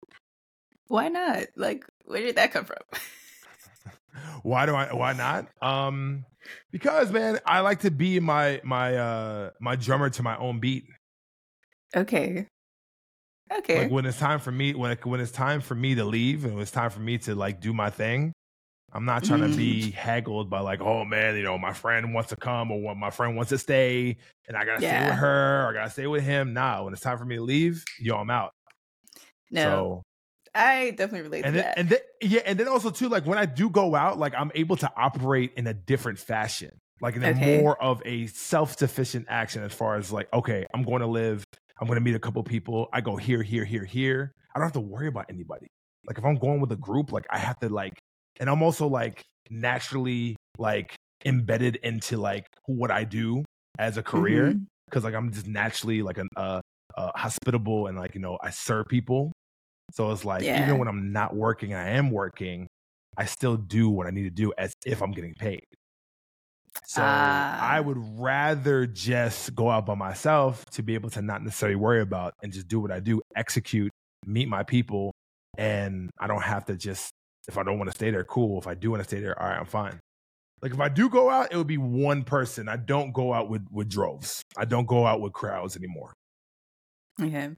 why 0.88 1.08
not? 1.08 1.45
Like, 1.56 1.86
where 2.06 2.21
did 2.21 2.36
that 2.36 2.52
come 2.52 2.65
from? 2.65 2.78
why 4.43 4.65
do 4.65 4.76
I 4.76 4.93
why 4.93 5.13
not? 5.13 5.47
Um 5.62 6.26
because 6.71 7.12
man, 7.12 7.39
I 7.45 7.62
like 7.62 7.82
to 7.82 7.91
be 7.91 8.19
my 8.19 8.62
my 8.63 8.95
uh 8.95 9.49
my 9.60 9.76
drummer 9.76 10.10
to 10.12 10.23
my 10.23 10.38
own 10.38 10.60
beat. 10.60 10.86
okay. 11.95 12.47
Okay. 13.52 13.84
Like 13.84 13.91
when 13.91 14.06
it's 14.06 14.17
time 14.17 14.39
for 14.39 14.52
me 14.52 14.73
when 14.73 14.91
it, 14.91 15.06
when 15.06 15.19
it's 15.19 15.32
time 15.32 15.62
for 15.62 15.76
me 15.76 15.95
to 15.95 16.06
leave 16.06 16.43
and 16.45 16.54
when 16.54 16.62
it's 16.62 16.71
time 16.71 16.89
for 16.89 17.02
me 17.02 17.17
to 17.19 17.36
like 17.36 17.62
do 17.62 17.71
my 17.73 17.89
thing, 17.89 18.34
I'm 18.91 19.06
not 19.06 19.23
trying 19.23 19.41
to 19.49 19.56
be 19.58 19.91
haggled 19.91 20.49
by 20.49 20.60
like, 20.60 20.82
oh 20.82 21.04
man, 21.04 21.36
you 21.36 21.43
know, 21.43 21.58
my 21.58 21.73
friend 21.73 22.13
wants 22.13 22.30
to 22.30 22.36
come 22.36 22.71
or 22.71 22.80
what 22.82 22.95
my 22.97 23.10
friend 23.10 23.36
wants 23.36 23.49
to 23.49 23.58
stay 23.58 24.17
and 24.47 24.56
I 24.58 24.65
gotta 24.65 24.82
stay 24.82 25.06
with 25.06 25.15
her 25.15 25.65
or 25.65 25.69
I 25.69 25.73
gotta 25.73 25.89
stay 25.89 26.08
with 26.08 26.23
him. 26.23 26.54
Nah, 26.54 26.84
when 26.84 26.93
it's 26.93 27.02
time 27.02 27.17
for 27.17 27.26
me 27.26 27.36
to 27.36 27.43
leave, 27.43 27.84
yo, 27.99 28.15
I'm 28.17 28.30
out. 28.30 28.52
no, 29.52 29.62
So 29.62 30.04
I 30.55 30.91
definitely 30.91 31.21
relate 31.21 31.45
and 31.45 31.53
to 31.55 31.61
then, 31.61 31.65
that. 31.65 31.77
and 31.77 31.89
then 31.89 31.99
yeah, 32.21 32.41
and 32.45 32.59
then 32.59 32.67
also 32.67 32.89
too, 32.89 33.09
like 33.09 33.25
when 33.25 33.37
I 33.37 33.45
do 33.45 33.69
go 33.69 33.95
out, 33.95 34.19
like 34.19 34.33
I'm 34.37 34.51
able 34.55 34.75
to 34.77 34.91
operate 34.95 35.53
in 35.57 35.67
a 35.67 35.73
different 35.73 36.19
fashion, 36.19 36.71
like 37.01 37.15
in 37.15 37.23
a 37.23 37.29
Okay. 37.29 37.57
more 37.57 37.81
of 37.81 38.01
a 38.05 38.27
self-sufficient 38.27 39.25
action 39.29 39.63
as 39.63 39.73
far 39.73 39.95
as 39.95 40.11
like, 40.11 40.31
okay, 40.33 40.65
I'm 40.73 40.83
going 40.83 41.01
to 41.01 41.07
live, 41.07 41.43
I'm 41.79 41.87
going 41.87 41.97
to 41.97 42.03
meet 42.03 42.15
a 42.15 42.19
couple 42.19 42.43
people. 42.43 42.87
I 42.93 43.01
go 43.01 43.15
here, 43.15 43.41
here, 43.41 43.65
here, 43.65 43.83
here. 43.83 44.31
I 44.55 44.59
don't 44.59 44.65
have 44.65 44.73
to 44.73 44.79
worry 44.79 45.07
about 45.07 45.25
anybody. 45.29 45.67
Like 46.07 46.17
if 46.17 46.25
I'm 46.25 46.35
going 46.35 46.59
with 46.61 46.71
a 46.71 46.77
group, 46.77 47.11
like 47.11 47.25
I 47.31 47.39
have 47.39 47.59
to 47.59 47.69
like, 47.69 47.93
and 48.39 48.49
I'm 48.49 48.61
also 48.61 48.87
like 48.87 49.23
naturally 49.49 50.35
like 50.57 50.93
embedded 51.25 51.77
into 51.77 52.17
like 52.17 52.45
what 52.65 52.91
I 52.91 53.03
do 53.05 53.43
as 53.79 53.97
a 53.97 54.03
career 54.03 54.55
because 54.85 55.03
like 55.03 55.15
I'm 55.15 55.31
just 55.31 55.47
naturally 55.47 56.01
like 56.03 56.17
an 56.17 56.27
uh, 56.35 56.61
uh 56.95 57.11
hospitable 57.15 57.87
and 57.87 57.97
like 57.97 58.13
you 58.13 58.21
know 58.21 58.37
I 58.43 58.51
serve 58.51 58.87
people. 58.87 59.31
So 59.93 60.12
it's 60.12 60.25
like 60.25 60.43
Yeah. 60.43 60.63
even 60.63 60.79
when 60.79 60.88
I'm 60.88 61.12
not 61.13 61.36
working, 61.36 61.73
I 61.73 61.89
am 61.91 62.12
working. 62.12 62.67
I 63.15 63.25
still 63.25 63.56
do 63.58 63.89
what 63.89 64.08
I 64.08 64.10
need 64.10 64.23
to 64.23 64.32
do 64.32 64.51
as 64.58 64.73
if 64.86 65.01
I'm 65.01 65.12
getting 65.12 65.36
paid. 65.36 65.63
So 66.86 67.01
Ah. 67.03 67.60
I 67.62 67.79
would 67.79 67.99
rather 68.19 68.88
just 68.88 69.53
go 69.53 69.69
out 69.69 69.86
by 69.86 69.93
myself 69.93 70.65
to 70.71 70.82
be 70.82 70.95
able 70.95 71.12
to 71.12 71.21
not 71.21 71.43
necessarily 71.43 71.75
worry 71.75 72.01
about 72.01 72.34
and 72.41 72.51
just 72.51 72.67
do 72.67 72.79
what 72.79 72.91
I 72.91 72.99
do, 72.99 73.21
execute, 73.36 73.91
meet 74.25 74.49
my 74.49 74.63
people, 74.63 75.13
and 75.58 76.10
I 76.19 76.25
don't 76.25 76.41
have 76.41 76.65
to 76.65 76.75
just 76.75 77.12
if 77.47 77.58
I 77.58 77.63
don't 77.63 77.77
want 77.77 77.91
to 77.91 77.95
stay 77.95 78.10
there, 78.10 78.23
cool. 78.23 78.58
If 78.58 78.67
I 78.67 78.73
do 78.73 78.89
want 78.89 79.01
to 79.03 79.08
stay 79.08 79.19
there, 79.19 79.39
all 79.39 79.47
right, 79.49 79.60
I'm 79.60 79.65
fine. 79.65 79.99
Like 80.62 80.71
if 80.73 80.79
I 80.79 80.88
do 80.89 81.10
go 81.10 81.29
out, 81.29 81.51
it 81.51 81.58
would 81.58 81.67
be 81.67 81.77
one 81.77 82.23
person. 82.23 82.69
I 82.69 82.77
don't 82.77 83.12
go 83.12 83.34
out 83.34 83.49
with 83.49 83.67
with 83.69 83.89
droves. 83.89 84.41
I 84.58 84.65
don't 84.65 84.88
go 84.88 85.06
out 85.06 85.21
with 85.21 85.34
crowds 85.34 85.75
anymore. 85.77 86.13
Okay. 87.21 87.49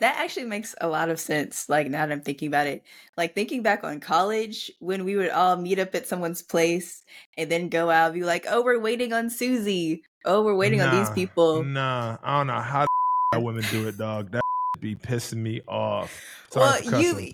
That 0.00 0.16
actually 0.16 0.46
makes 0.46 0.74
a 0.80 0.88
lot 0.88 1.10
of 1.10 1.20
sense. 1.20 1.68
Like 1.68 1.88
now 1.88 2.06
that 2.06 2.12
I'm 2.12 2.20
thinking 2.22 2.48
about 2.48 2.66
it, 2.66 2.82
like 3.16 3.34
thinking 3.34 3.62
back 3.62 3.84
on 3.84 4.00
college 4.00 4.70
when 4.80 5.04
we 5.04 5.16
would 5.16 5.30
all 5.30 5.56
meet 5.56 5.78
up 5.78 5.94
at 5.94 6.08
someone's 6.08 6.42
place 6.42 7.04
and 7.38 7.50
then 7.50 7.68
go 7.68 7.90
out, 7.90 8.06
and 8.06 8.14
be 8.14 8.24
like, 8.24 8.46
oh, 8.48 8.62
we're 8.62 8.80
waiting 8.80 9.12
on 9.12 9.30
Susie. 9.30 10.02
Oh, 10.24 10.42
we're 10.42 10.56
waiting 10.56 10.80
on 10.80 10.94
these 10.96 11.10
people. 11.10 11.62
Nah, 11.62 12.18
I 12.22 12.38
don't 12.38 12.48
know 12.48 12.60
how 12.60 12.86
the 13.32 13.40
women 13.40 13.64
do 13.70 13.86
it, 13.86 13.96
dog. 13.96 14.32
That 14.32 14.42
would 14.74 14.80
be 14.80 14.96
pissing 14.96 15.38
me 15.38 15.60
off. 15.68 16.20
Sorry 16.50 16.84
well, 16.84 17.00
you 17.00 17.32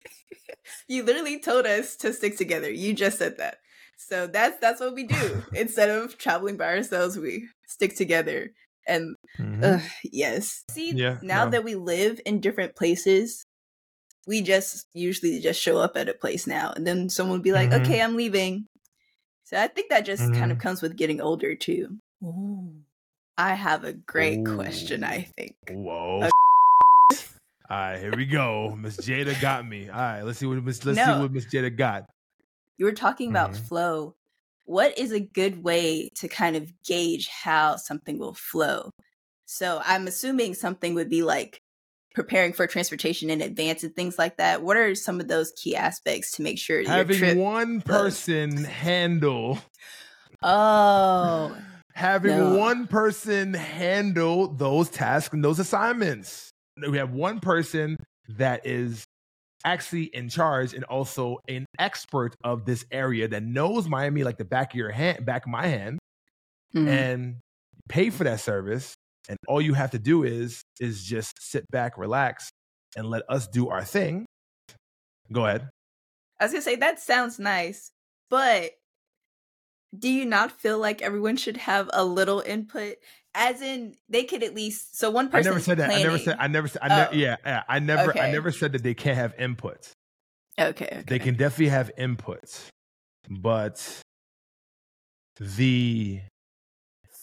you 0.88 1.02
literally 1.02 1.38
told 1.38 1.66
us 1.66 1.96
to 1.96 2.14
stick 2.14 2.38
together. 2.38 2.70
You 2.70 2.94
just 2.94 3.18
said 3.18 3.36
that. 3.36 3.58
So 3.98 4.26
that's 4.26 4.58
that's 4.58 4.80
what 4.80 4.94
we 4.94 5.04
do. 5.04 5.42
Instead 5.52 5.90
of 5.90 6.16
traveling 6.16 6.56
by 6.56 6.76
ourselves, 6.76 7.18
we 7.18 7.48
stick 7.66 7.94
together. 7.94 8.52
And 8.88 9.14
Mhm. 9.38 9.62
Ugh, 9.62 9.90
yes. 10.02 10.64
See, 10.70 10.92
Yeah, 10.92 11.18
now 11.22 11.44
no. 11.44 11.50
that 11.52 11.64
we 11.64 11.74
live 11.74 12.20
in 12.24 12.40
different 12.40 12.74
places, 12.74 13.44
we 14.26 14.42
just 14.42 14.86
usually 14.94 15.38
just 15.40 15.60
show 15.60 15.78
up 15.78 15.96
at 15.96 16.08
a 16.08 16.14
place 16.14 16.46
now, 16.46 16.72
and 16.74 16.86
then 16.86 17.08
someone 17.08 17.38
would 17.38 17.44
be 17.44 17.52
like, 17.52 17.70
Mhm. 17.70 17.82
"Okay, 17.82 18.00
I'm 18.00 18.16
leaving." 18.16 18.66
So 19.44 19.58
I 19.58 19.68
think 19.68 19.90
that 19.90 20.04
just 20.04 20.22
kind 20.34 20.50
of 20.52 20.58
Mhm. 20.58 20.62
comes 20.62 20.82
with 20.82 20.96
getting 20.96 21.20
older 21.20 21.54
too. 21.54 21.98
I 23.38 23.54
have 23.54 23.84
a 23.84 23.92
great 23.92 24.44
question. 24.44 25.04
I 25.04 25.22
think. 25.36 25.54
Whoa. 25.70 26.24
Okay. 26.24 26.30
All 27.70 27.76
right, 27.76 27.98
here 28.00 28.16
we 28.16 28.26
go. 28.26 28.74
Miss 28.74 28.96
Jada 28.96 29.38
got 29.40 29.66
me. 29.66 29.88
All 29.88 29.96
right, 29.96 30.22
let's 30.22 30.38
see 30.38 30.46
what 30.46 30.62
Miss 30.64 30.84
let's 30.84 30.96
No. 30.96 31.04
see 31.04 31.20
what 31.20 31.32
Miss 31.32 31.46
Jada 31.46 31.74
got. 31.74 32.04
You 32.78 32.86
were 32.86 32.92
talking 32.92 33.30
about 33.30 33.52
Mhm. 33.52 33.60
flow. 33.68 34.14
What 34.68 34.98
is 34.98 35.12
a 35.12 35.20
good 35.20 35.64
way 35.64 36.10
to 36.16 36.28
kind 36.28 36.54
of 36.54 36.70
gauge 36.84 37.26
how 37.28 37.76
something 37.76 38.18
will 38.18 38.34
flow? 38.34 38.90
So 39.46 39.80
I'm 39.82 40.06
assuming 40.06 40.52
something 40.52 40.92
would 40.92 41.08
be 41.08 41.22
like 41.22 41.62
preparing 42.14 42.52
for 42.52 42.66
transportation 42.66 43.30
in 43.30 43.40
advance 43.40 43.82
and 43.82 43.96
things 43.96 44.18
like 44.18 44.36
that. 44.36 44.62
What 44.62 44.76
are 44.76 44.94
some 44.94 45.20
of 45.20 45.28
those 45.28 45.54
key 45.56 45.74
aspects 45.74 46.32
to 46.32 46.42
make 46.42 46.58
sure 46.58 46.82
your 46.82 46.90
Having 46.90 47.38
one 47.38 47.80
person 47.80 48.62
handle 48.62 49.58
Oh, 50.42 51.56
having 51.94 52.36
No. 52.36 52.54
one 52.54 52.88
person 52.88 53.54
handle 53.54 54.48
those 54.48 54.90
tasks 54.90 55.32
and 55.32 55.42
those 55.42 55.58
assignments. 55.58 56.50
We 56.76 56.98
have 56.98 57.14
one 57.14 57.40
person 57.40 57.96
that 58.28 58.66
is 58.66 59.06
actually 59.64 60.04
in 60.04 60.28
charge 60.28 60.72
and 60.74 60.84
also 60.84 61.38
an 61.48 61.66
expert 61.78 62.34
of 62.44 62.64
this 62.64 62.84
area 62.90 63.28
that 63.28 63.42
knows 63.42 63.88
Miami 63.88 64.24
like 64.24 64.38
the 64.38 64.44
back 64.44 64.72
of 64.72 64.78
your 64.78 64.90
hand, 64.90 65.24
back 65.26 65.46
of 65.46 65.50
my 65.50 65.66
hand, 65.66 65.98
Mhm. 66.74 66.88
and 66.88 67.40
pay 67.88 68.10
for 68.10 68.24
that 68.24 68.40
service. 68.40 68.94
And 69.28 69.36
all 69.46 69.60
you 69.60 69.74
have 69.74 69.90
to 69.92 69.98
do 69.98 70.22
is 70.24 70.62
is 70.80 71.04
just 71.04 71.42
sit 71.42 71.64
back, 71.70 71.98
relax, 71.98 72.50
and 72.96 73.10
let 73.10 73.22
us 73.28 73.46
do 73.48 73.68
our 73.68 73.84
thing. 73.84 74.26
Go 75.32 75.46
ahead. 75.46 75.68
I 76.40 76.44
was 76.44 76.52
gonna 76.52 76.62
say 76.62 76.76
that 76.76 77.00
sounds 77.00 77.38
nice, 77.38 77.90
but 78.30 78.72
do 79.98 80.08
you 80.08 80.24
not 80.24 80.52
feel 80.52 80.78
like 80.78 81.02
everyone 81.02 81.36
should 81.36 81.56
have 81.56 81.88
a 81.92 82.04
little 82.04 82.40
input? 82.40 82.96
As 83.34 83.60
in, 83.62 83.94
they 84.08 84.24
could 84.24 84.42
at 84.42 84.54
least. 84.54 84.98
So 84.98 85.10
one 85.10 85.28
person. 85.28 85.46
I 85.46 85.50
never 85.50 85.60
said 85.60 85.78
that. 85.78 85.90
I 85.90 86.02
never 86.02 86.18
said. 86.18 86.36
I 86.40 86.46
never 86.48 86.68
said. 86.68 86.82
I 86.82 86.88
ne- 86.88 87.06
Oh. 87.08 87.12
yeah, 87.12 87.36
yeah. 87.44 87.62
I 87.68 87.78
never. 87.78 88.18
I 88.18 88.30
never 88.32 88.50
said 88.50 88.72
that 88.72 88.82
they 88.82 88.94
can't 88.94 89.16
have 89.16 89.34
input. 89.38 89.90
Okay, 90.58 90.86
okay. 90.86 91.04
They 91.06 91.18
can 91.20 91.34
definitely 91.36 91.68
have 91.68 91.90
input, 91.96 92.60
but 93.30 94.00
the 95.38 96.20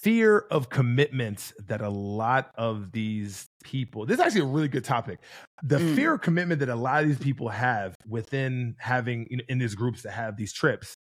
fear 0.01 0.45
of 0.51 0.69
commitment 0.69 1.51
that 1.67 1.81
a 1.81 1.89
lot 1.89 2.51
of 2.55 2.91
these 2.91 3.47
people 3.63 4.05
this 4.05 4.19
is 4.19 4.19
actually 4.19 4.41
a 4.41 4.45
really 4.45 4.67
good 4.67 4.83
topic 4.85 5.19
the 5.63 5.77
Mm. 5.79 5.95
fear 5.95 6.13
of 6.13 6.21
commitment 6.21 6.59
that 6.59 6.69
a 6.69 6.75
lot 6.75 7.01
of 7.01 7.09
these 7.09 7.17
people 7.17 7.49
have 7.49 7.95
within 8.07 8.75
having 8.77 9.25
in, 9.31 9.41
in 9.49 9.57
these 9.57 9.73
groups 9.73 10.03
that 10.03 10.11
have 10.11 10.37
these 10.37 10.53
trips 10.53 10.93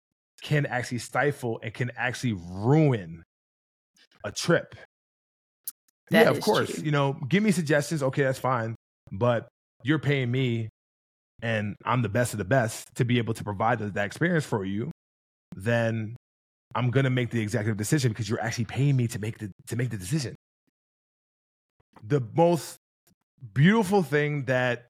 can 0.42 0.64
actually 0.66 0.98
stifle 0.98 1.60
and 1.62 1.74
can 1.74 1.90
actually 1.96 2.32
ruin 2.32 3.22
a 4.24 4.32
trip 4.32 4.74
That 6.10 6.24
yeah, 6.24 6.30
of 6.30 6.40
course. 6.40 6.74
True. 6.74 6.84
You 6.84 6.90
know, 6.90 7.14
give 7.28 7.42
me 7.42 7.50
suggestions. 7.50 8.02
Okay, 8.02 8.22
that's 8.22 8.38
fine. 8.38 8.74
But 9.10 9.48
you're 9.82 9.98
paying 9.98 10.30
me 10.30 10.68
and 11.42 11.76
I'm 11.84 12.02
the 12.02 12.08
best 12.08 12.32
of 12.32 12.38
the 12.38 12.44
best 12.44 12.88
to 12.96 13.04
be 13.04 13.18
able 13.18 13.34
to 13.34 13.44
provide 13.44 13.78
that 13.78 14.06
experience 14.06 14.44
for 14.44 14.64
you, 14.64 14.90
then 15.54 16.16
I'm 16.74 16.90
gonna 16.90 17.10
make 17.10 17.30
the 17.30 17.40
executive 17.40 17.76
decision 17.76 18.12
because 18.12 18.28
you're 18.28 18.40
actually 18.40 18.64
paying 18.64 18.96
me 18.96 19.06
to 19.08 19.18
make 19.18 19.38
the 19.38 19.50
to 19.68 19.76
make 19.76 19.90
the 19.90 19.98
decision. 19.98 20.34
The 22.02 22.22
most 22.34 22.76
beautiful 23.52 24.02
thing 24.02 24.44
that 24.46 24.86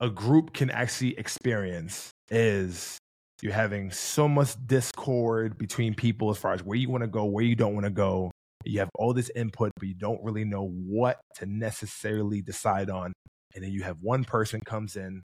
a 0.00 0.10
group 0.10 0.52
can 0.52 0.70
actually 0.70 1.16
experience 1.18 2.10
is 2.30 2.98
you're 3.40 3.52
having 3.52 3.90
so 3.92 4.26
much 4.26 4.54
discord 4.66 5.56
between 5.56 5.94
people 5.94 6.30
as 6.30 6.38
far 6.38 6.52
as 6.52 6.64
where 6.64 6.76
you 6.76 6.88
want 6.88 7.02
to 7.02 7.08
go, 7.08 7.24
where 7.24 7.44
you 7.44 7.54
don't 7.54 7.74
want 7.74 7.84
to 7.84 7.90
go. 7.90 8.30
You 8.66 8.80
have 8.80 8.90
all 8.94 9.12
this 9.12 9.30
input, 9.34 9.72
but 9.78 9.88
you 9.88 9.94
don't 9.94 10.22
really 10.22 10.44
know 10.44 10.66
what 10.66 11.20
to 11.36 11.46
necessarily 11.46 12.42
decide 12.42 12.90
on. 12.90 13.12
And 13.54 13.62
then 13.62 13.70
you 13.70 13.82
have 13.82 13.98
one 14.00 14.24
person 14.24 14.60
comes 14.60 14.96
in, 14.96 15.22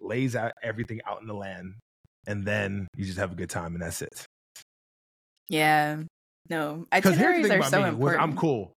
lays 0.00 0.36
out 0.36 0.52
everything 0.62 1.00
out 1.06 1.20
in 1.20 1.26
the 1.26 1.34
land, 1.34 1.74
and 2.26 2.44
then 2.44 2.88
you 2.96 3.04
just 3.04 3.18
have 3.18 3.32
a 3.32 3.34
good 3.34 3.50
time, 3.50 3.74
and 3.74 3.82
that's 3.82 4.02
it. 4.02 4.26
Yeah. 5.48 6.02
No, 6.48 6.86
itineraries 6.92 7.50
are 7.50 7.62
so 7.62 7.84
important. 7.84 8.22
I'm 8.22 8.36
cool. 8.36 8.72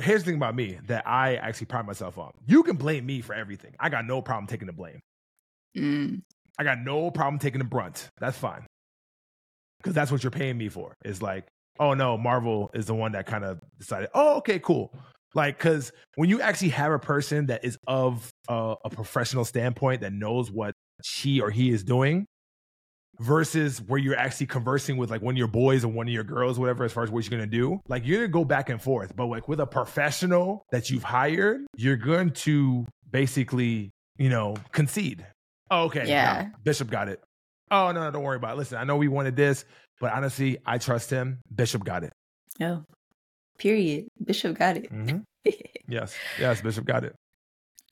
Here's 0.00 0.22
the 0.22 0.26
thing 0.26 0.36
about 0.36 0.54
me 0.54 0.78
that 0.86 1.06
I 1.06 1.36
actually 1.36 1.66
pride 1.66 1.86
myself 1.86 2.18
on. 2.18 2.30
You 2.46 2.62
can 2.62 2.76
blame 2.76 3.06
me 3.06 3.20
for 3.20 3.34
everything. 3.34 3.74
I 3.80 3.88
got 3.88 4.06
no 4.06 4.20
problem 4.22 4.46
taking 4.46 4.66
the 4.66 4.72
blame. 4.72 5.00
Mm. 5.76 6.20
I 6.58 6.64
got 6.64 6.78
no 6.78 7.10
problem 7.10 7.38
taking 7.38 7.58
the 7.58 7.64
brunt. 7.64 8.08
That's 8.18 8.36
fine. 8.36 8.66
Because 9.78 9.94
that's 9.94 10.10
what 10.10 10.22
you're 10.22 10.30
paying 10.30 10.56
me 10.56 10.68
for. 10.68 10.94
Is 11.04 11.22
like, 11.22 11.46
oh 11.80 11.94
no, 11.94 12.16
Marvel 12.16 12.70
is 12.74 12.86
the 12.86 12.94
one 12.94 13.12
that 13.12 13.26
kind 13.26 13.44
of 13.44 13.60
decided, 13.78 14.08
oh, 14.14 14.36
okay, 14.38 14.58
cool. 14.58 14.92
Like, 15.34 15.58
because 15.58 15.92
when 16.14 16.30
you 16.30 16.40
actually 16.40 16.70
have 16.70 16.92
a 16.92 16.98
person 16.98 17.46
that 17.46 17.64
is 17.64 17.78
of 17.86 18.30
a, 18.48 18.74
a 18.84 18.90
professional 18.90 19.44
standpoint 19.44 20.00
that 20.00 20.12
knows 20.12 20.50
what 20.50 20.74
she 21.02 21.40
or 21.40 21.50
he 21.50 21.70
is 21.70 21.84
doing, 21.84 22.26
versus 23.20 23.80
where 23.80 23.98
you're 23.98 24.16
actually 24.16 24.46
conversing 24.46 24.96
with 24.96 25.10
like 25.10 25.22
one 25.22 25.34
of 25.34 25.38
your 25.38 25.48
boys 25.48 25.84
or 25.84 25.88
one 25.88 26.06
of 26.06 26.12
your 26.12 26.24
girls, 26.24 26.58
whatever, 26.58 26.84
as 26.84 26.92
far 26.92 27.02
as 27.02 27.10
what 27.10 27.24
you're 27.24 27.38
gonna 27.38 27.50
do. 27.50 27.80
Like 27.88 28.06
you're 28.06 28.18
gonna 28.18 28.28
go 28.28 28.44
back 28.44 28.68
and 28.68 28.80
forth, 28.80 29.14
but 29.16 29.26
like 29.26 29.48
with 29.48 29.60
a 29.60 29.66
professional 29.66 30.64
that 30.70 30.90
you've 30.90 31.02
hired, 31.02 31.66
you're 31.76 31.96
going 31.96 32.30
to 32.30 32.84
basically, 33.10 33.90
you 34.18 34.28
know, 34.28 34.56
concede. 34.72 35.26
Oh, 35.70 35.84
okay. 35.84 36.04
Yeah. 36.06 36.46
No, 36.48 36.58
Bishop 36.64 36.90
got 36.90 37.08
it. 37.08 37.22
Oh 37.70 37.90
no, 37.92 38.04
no, 38.04 38.10
don't 38.10 38.22
worry 38.22 38.36
about 38.36 38.54
it. 38.54 38.58
Listen, 38.58 38.78
I 38.78 38.84
know 38.84 38.96
we 38.96 39.08
wanted 39.08 39.34
this, 39.34 39.64
but 40.00 40.12
honestly, 40.12 40.58
I 40.66 40.78
trust 40.78 41.10
him. 41.10 41.40
Bishop 41.54 41.84
got 41.84 42.04
it. 42.04 42.12
Oh. 42.60 42.84
Period. 43.58 44.08
Bishop 44.22 44.58
got 44.58 44.76
it. 44.76 44.92
Mm-hmm. 44.92 45.50
yes. 45.88 46.14
Yes, 46.38 46.60
Bishop 46.60 46.84
got 46.84 47.04
it. 47.04 47.14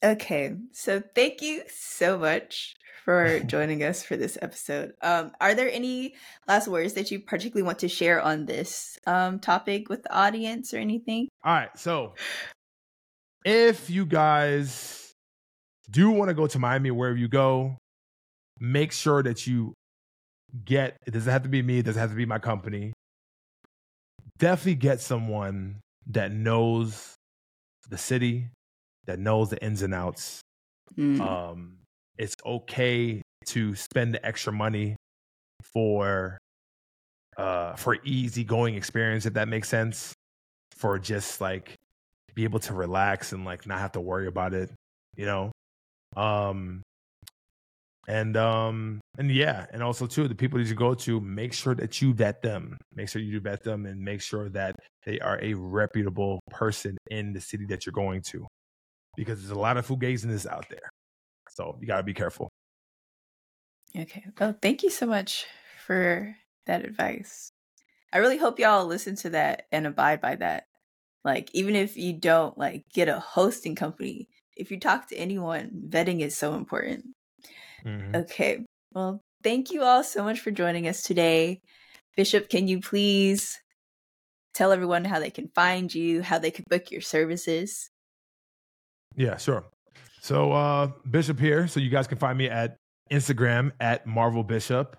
Okay. 0.02 0.54
So 0.72 1.02
thank 1.14 1.40
you 1.40 1.62
so 1.68 2.18
much 2.18 2.74
for 3.04 3.40
joining 3.46 3.82
us 3.82 4.02
for 4.02 4.16
this 4.16 4.36
episode. 4.42 4.92
Um, 5.02 5.32
are 5.40 5.54
there 5.54 5.70
any 5.70 6.14
last 6.46 6.68
words 6.68 6.94
that 6.94 7.10
you 7.10 7.20
particularly 7.20 7.64
want 7.64 7.80
to 7.80 7.88
share 7.88 8.20
on 8.20 8.46
this 8.46 8.98
um, 9.06 9.38
topic 9.38 9.88
with 9.88 10.02
the 10.02 10.14
audience 10.14 10.74
or 10.74 10.78
anything? 10.78 11.28
All 11.44 11.52
right. 11.54 11.78
So, 11.78 12.14
if 13.44 13.90
you 13.90 14.06
guys 14.06 15.12
do 15.90 16.10
want 16.10 16.30
to 16.30 16.34
go 16.34 16.46
to 16.46 16.58
Miami, 16.58 16.90
wherever 16.90 17.16
you 17.16 17.28
go, 17.28 17.76
make 18.58 18.92
sure 18.92 19.22
that 19.22 19.46
you 19.46 19.74
get 20.64 20.96
it 21.06 21.10
doesn't 21.12 21.30
have 21.30 21.42
to 21.42 21.48
be 21.48 21.62
me, 21.62 21.78
it 21.78 21.84
doesn't 21.84 22.00
have 22.00 22.10
to 22.10 22.16
be 22.16 22.26
my 22.26 22.38
company. 22.38 22.92
Definitely 24.38 24.76
get 24.76 25.00
someone 25.00 25.80
that 26.08 26.32
knows 26.32 27.14
the 27.88 27.98
city, 27.98 28.48
that 29.06 29.18
knows 29.18 29.50
the 29.50 29.62
ins 29.62 29.82
and 29.82 29.94
outs. 29.94 30.40
Mm. 30.96 31.20
Um, 31.20 31.78
it's 32.18 32.34
okay 32.44 33.22
to 33.46 33.74
spend 33.74 34.14
the 34.14 34.24
extra 34.24 34.52
money 34.52 34.96
for 35.62 36.38
uh 37.36 37.74
for 37.74 37.98
easy 38.04 38.44
going 38.44 38.74
experience 38.74 39.26
if 39.26 39.34
that 39.34 39.48
makes 39.48 39.68
sense 39.68 40.12
for 40.76 40.98
just 40.98 41.40
like 41.40 41.74
be 42.34 42.44
able 42.44 42.58
to 42.58 42.74
relax 42.74 43.32
and 43.32 43.44
like 43.44 43.66
not 43.66 43.78
have 43.78 43.92
to 43.92 44.00
worry 44.00 44.26
about 44.26 44.54
it 44.54 44.70
you 45.16 45.26
know 45.26 45.50
um 46.16 46.82
and 48.06 48.36
um 48.36 49.00
and 49.18 49.30
yeah 49.30 49.66
and 49.72 49.82
also 49.82 50.06
too 50.06 50.28
the 50.28 50.34
people 50.34 50.58
that 50.58 50.68
you 50.68 50.74
go 50.74 50.94
to 50.94 51.20
make 51.20 51.52
sure 51.52 51.74
that 51.74 52.02
you 52.02 52.12
vet 52.12 52.42
them 52.42 52.76
make 52.94 53.08
sure 53.08 53.22
you 53.22 53.32
do 53.32 53.40
vet 53.40 53.62
them 53.62 53.86
and 53.86 54.00
make 54.00 54.20
sure 54.20 54.48
that 54.50 54.76
they 55.06 55.18
are 55.20 55.38
a 55.42 55.54
reputable 55.54 56.40
person 56.50 56.96
in 57.10 57.32
the 57.32 57.40
city 57.40 57.64
that 57.64 57.86
you're 57.86 57.92
going 57.92 58.20
to 58.20 58.46
because 59.16 59.38
there's 59.40 59.50
a 59.50 59.58
lot 59.58 59.76
of 59.76 59.86
fugazing 59.86 60.46
out 60.50 60.66
there 60.68 60.90
so 61.54 61.76
you 61.80 61.86
got 61.86 61.98
to 61.98 62.02
be 62.02 62.14
careful. 62.14 62.50
Okay. 63.96 64.24
Well, 64.38 64.56
thank 64.60 64.82
you 64.82 64.90
so 64.90 65.06
much 65.06 65.46
for 65.86 66.36
that 66.66 66.84
advice. 66.84 67.50
I 68.12 68.18
really 68.18 68.38
hope 68.38 68.58
y'all 68.58 68.86
listen 68.86 69.16
to 69.16 69.30
that 69.30 69.66
and 69.70 69.86
abide 69.86 70.20
by 70.20 70.36
that. 70.36 70.64
Like, 71.24 71.50
even 71.54 71.74
if 71.74 71.96
you 71.96 72.12
don't 72.12 72.56
like 72.58 72.84
get 72.92 73.08
a 73.08 73.18
hosting 73.18 73.74
company, 73.74 74.28
if 74.56 74.70
you 74.70 74.78
talk 74.78 75.08
to 75.08 75.16
anyone, 75.16 75.70
vetting 75.88 76.20
is 76.20 76.36
so 76.36 76.54
important. 76.54 77.06
Mm-hmm. 77.87 78.16
Okay. 78.16 78.64
Well, 78.92 79.20
thank 79.42 79.70
you 79.70 79.83
all 79.83 80.05
so 80.05 80.25
much 80.25 80.40
for 80.40 80.51
joining 80.51 80.88
us 80.88 81.03
today. 81.03 81.61
Bishop, 82.16 82.49
can 82.49 82.68
you 82.68 82.81
please 82.81 83.59
tell 84.55 84.73
everyone 84.73 85.05
how 85.05 85.18
they 85.18 85.31
can 85.31 85.49
find 85.55 85.94
you, 85.94 86.23
how 86.23 86.38
they 86.38 86.51
can 86.51 86.64
book 86.68 86.90
your 86.90 87.01
services? 87.01 87.90
Yeah, 89.16 89.37
sure. 89.37 89.64
So 90.20 90.53
uh 90.53 90.88
Bishop 91.11 91.38
here. 91.38 91.68
So 91.68 91.81
you 91.81 91.90
guys 91.90 92.07
can 92.07 92.18
find 92.18 92.38
me 92.38 92.49
at 92.49 92.77
Instagram 93.11 93.73
at 93.81 94.07
Marvel 94.07 94.44
Bishop. 94.44 94.97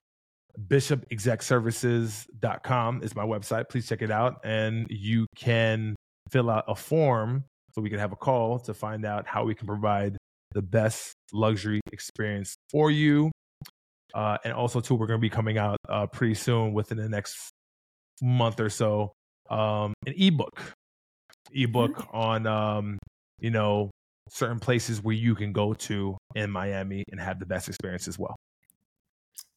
BishopExecServices.com 0.68 3.04
is 3.04 3.16
my 3.16 3.26
website. 3.26 3.70
Please 3.70 3.88
check 3.88 4.02
it 4.02 4.12
out. 4.12 4.40
And 4.46 4.88
you 4.90 5.28
can 5.36 5.96
fill 6.30 6.50
out 6.50 6.64
a 6.68 6.76
form 6.76 7.44
so 7.74 7.82
we 7.82 7.90
can 7.90 8.00
have 8.00 8.14
a 8.14 8.16
call 8.16 8.60
to 8.60 8.74
find 8.74 9.06
out 9.06 9.28
how 9.28 9.44
we 9.44 9.54
can 9.54 9.68
provide 9.68 10.18
the 10.56 10.64
best 10.64 11.14
luxury 11.32 11.82
experience 11.92 12.56
for 12.72 12.90
you. 12.90 13.32
Uh, 14.16 14.38
and 14.44 14.54
also, 14.54 14.80
too, 14.80 14.96
we're 14.96 15.06
going 15.06 15.20
to 15.20 15.22
be 15.22 15.30
coming 15.30 15.58
out 15.58 15.78
uh, 15.90 16.08
pretty 16.08 16.34
soon 16.34 16.74
within 16.74 16.98
the 16.98 17.10
next 17.10 17.52
month 18.22 18.60
or 18.60 18.70
so 18.70 19.12
um, 19.50 19.94
an 20.08 20.14
ebook, 20.18 20.74
ebook 21.54 22.08
on 22.12 22.48
um, 22.48 22.98
you 23.40 23.52
know 23.52 23.92
certain 24.30 24.60
places 24.60 25.04
where 25.04 25.14
you 25.14 25.36
can 25.36 25.52
go 25.52 25.74
to 25.74 26.18
in 26.34 26.50
Miami 26.50 27.04
and 27.12 27.20
have 27.20 27.40
the 27.40 27.46
best 27.46 27.68
experience 27.68 28.08
as 28.08 28.18
well. 28.18 28.36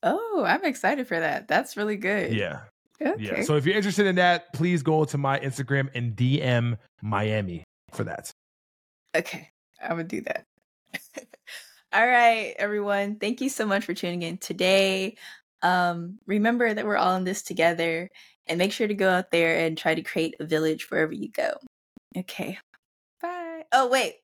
Oh, 0.03 0.45
I'm 0.47 0.65
excited 0.65 1.07
for 1.07 1.19
that. 1.19 1.49
That's 1.49 1.77
really 1.77 1.97
good. 1.97 2.35
Yeah. 2.35 2.61
Okay. 3.01 3.15
Yeah. 3.23 3.43
So 3.43 3.57
if 3.57 3.65
you're 3.65 3.77
interested 3.77 4.07
in 4.07 4.17
that, 4.17 4.53
please 4.53 4.83
go 4.83 5.05
to 5.05 5.17
my 5.17 5.39
Instagram 5.39 5.89
and 5.95 6.15
DM 6.17 6.77
Miami 7.01 7.65
for 7.93 8.05
that. 8.05 8.31
Okay. 9.17 9.51
I'm 9.81 9.97
going 9.97 10.09
to 10.09 10.17
do 10.17 10.23
that. 10.23 10.45
All 11.93 12.07
right, 12.07 12.55
everyone. 12.59 13.17
Thank 13.17 13.41
you 13.41 13.49
so 13.49 13.67
much 13.67 13.85
for 13.85 13.95
tuning 13.95 14.23
in 14.23 14.39
today. 14.39 15.17
Um, 15.63 16.19
remember 16.27 16.73
that 16.73 16.85
we're 16.85 16.97
all 16.97 17.17
in 17.17 17.25
this 17.25 17.43
together 17.43 18.11
and 18.47 18.59
make 18.59 18.73
sure 18.73 18.87
to 18.87 18.95
go 18.95 19.11
out 19.11 19.31
there 19.33 19.59
and 19.59 19.77
try 19.77 19.95
to 19.95 20.03
create 20.03 20.37
a 20.39 20.45
village 20.45 20.91
wherever 20.91 21.13
you 21.13 21.31
go. 21.31 21.55
Okay. 22.17 22.59
Bye. 23.21 23.65
Oh, 23.73 23.89
wait 23.89 24.15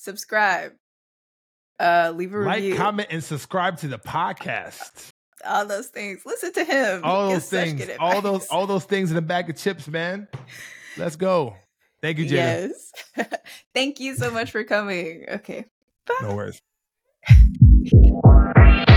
subscribe, 0.00 0.72
uh, 1.78 2.12
leave 2.14 2.34
a 2.34 2.38
like, 2.38 2.56
review, 2.56 2.76
comment, 2.76 3.08
and 3.10 3.22
subscribe 3.22 3.78
to 3.78 3.88
the 3.88 3.98
podcast. 3.98 5.10
All 5.46 5.66
those 5.66 5.86
things. 5.88 6.22
Listen 6.26 6.52
to 6.54 6.64
him. 6.64 7.00
All 7.04 7.30
those 7.30 7.48
things. 7.48 7.82
All 7.98 8.20
those 8.20 8.48
all 8.48 8.66
those 8.66 8.84
things 8.84 9.10
in 9.10 9.16
a 9.16 9.22
bag 9.22 9.48
of 9.48 9.56
chips, 9.56 9.88
man. 9.88 10.28
Let's 10.96 11.16
go. 11.16 11.56
Thank 12.02 12.18
you, 12.18 12.26
Jada. 12.26 12.32
Yes. 12.32 12.92
Thank 13.74 14.00
you 14.00 14.16
so 14.16 14.30
much 14.30 14.50
for 14.50 14.64
coming. 14.64 15.24
Okay. 15.28 15.66
No 16.22 16.34
worries. 16.34 16.60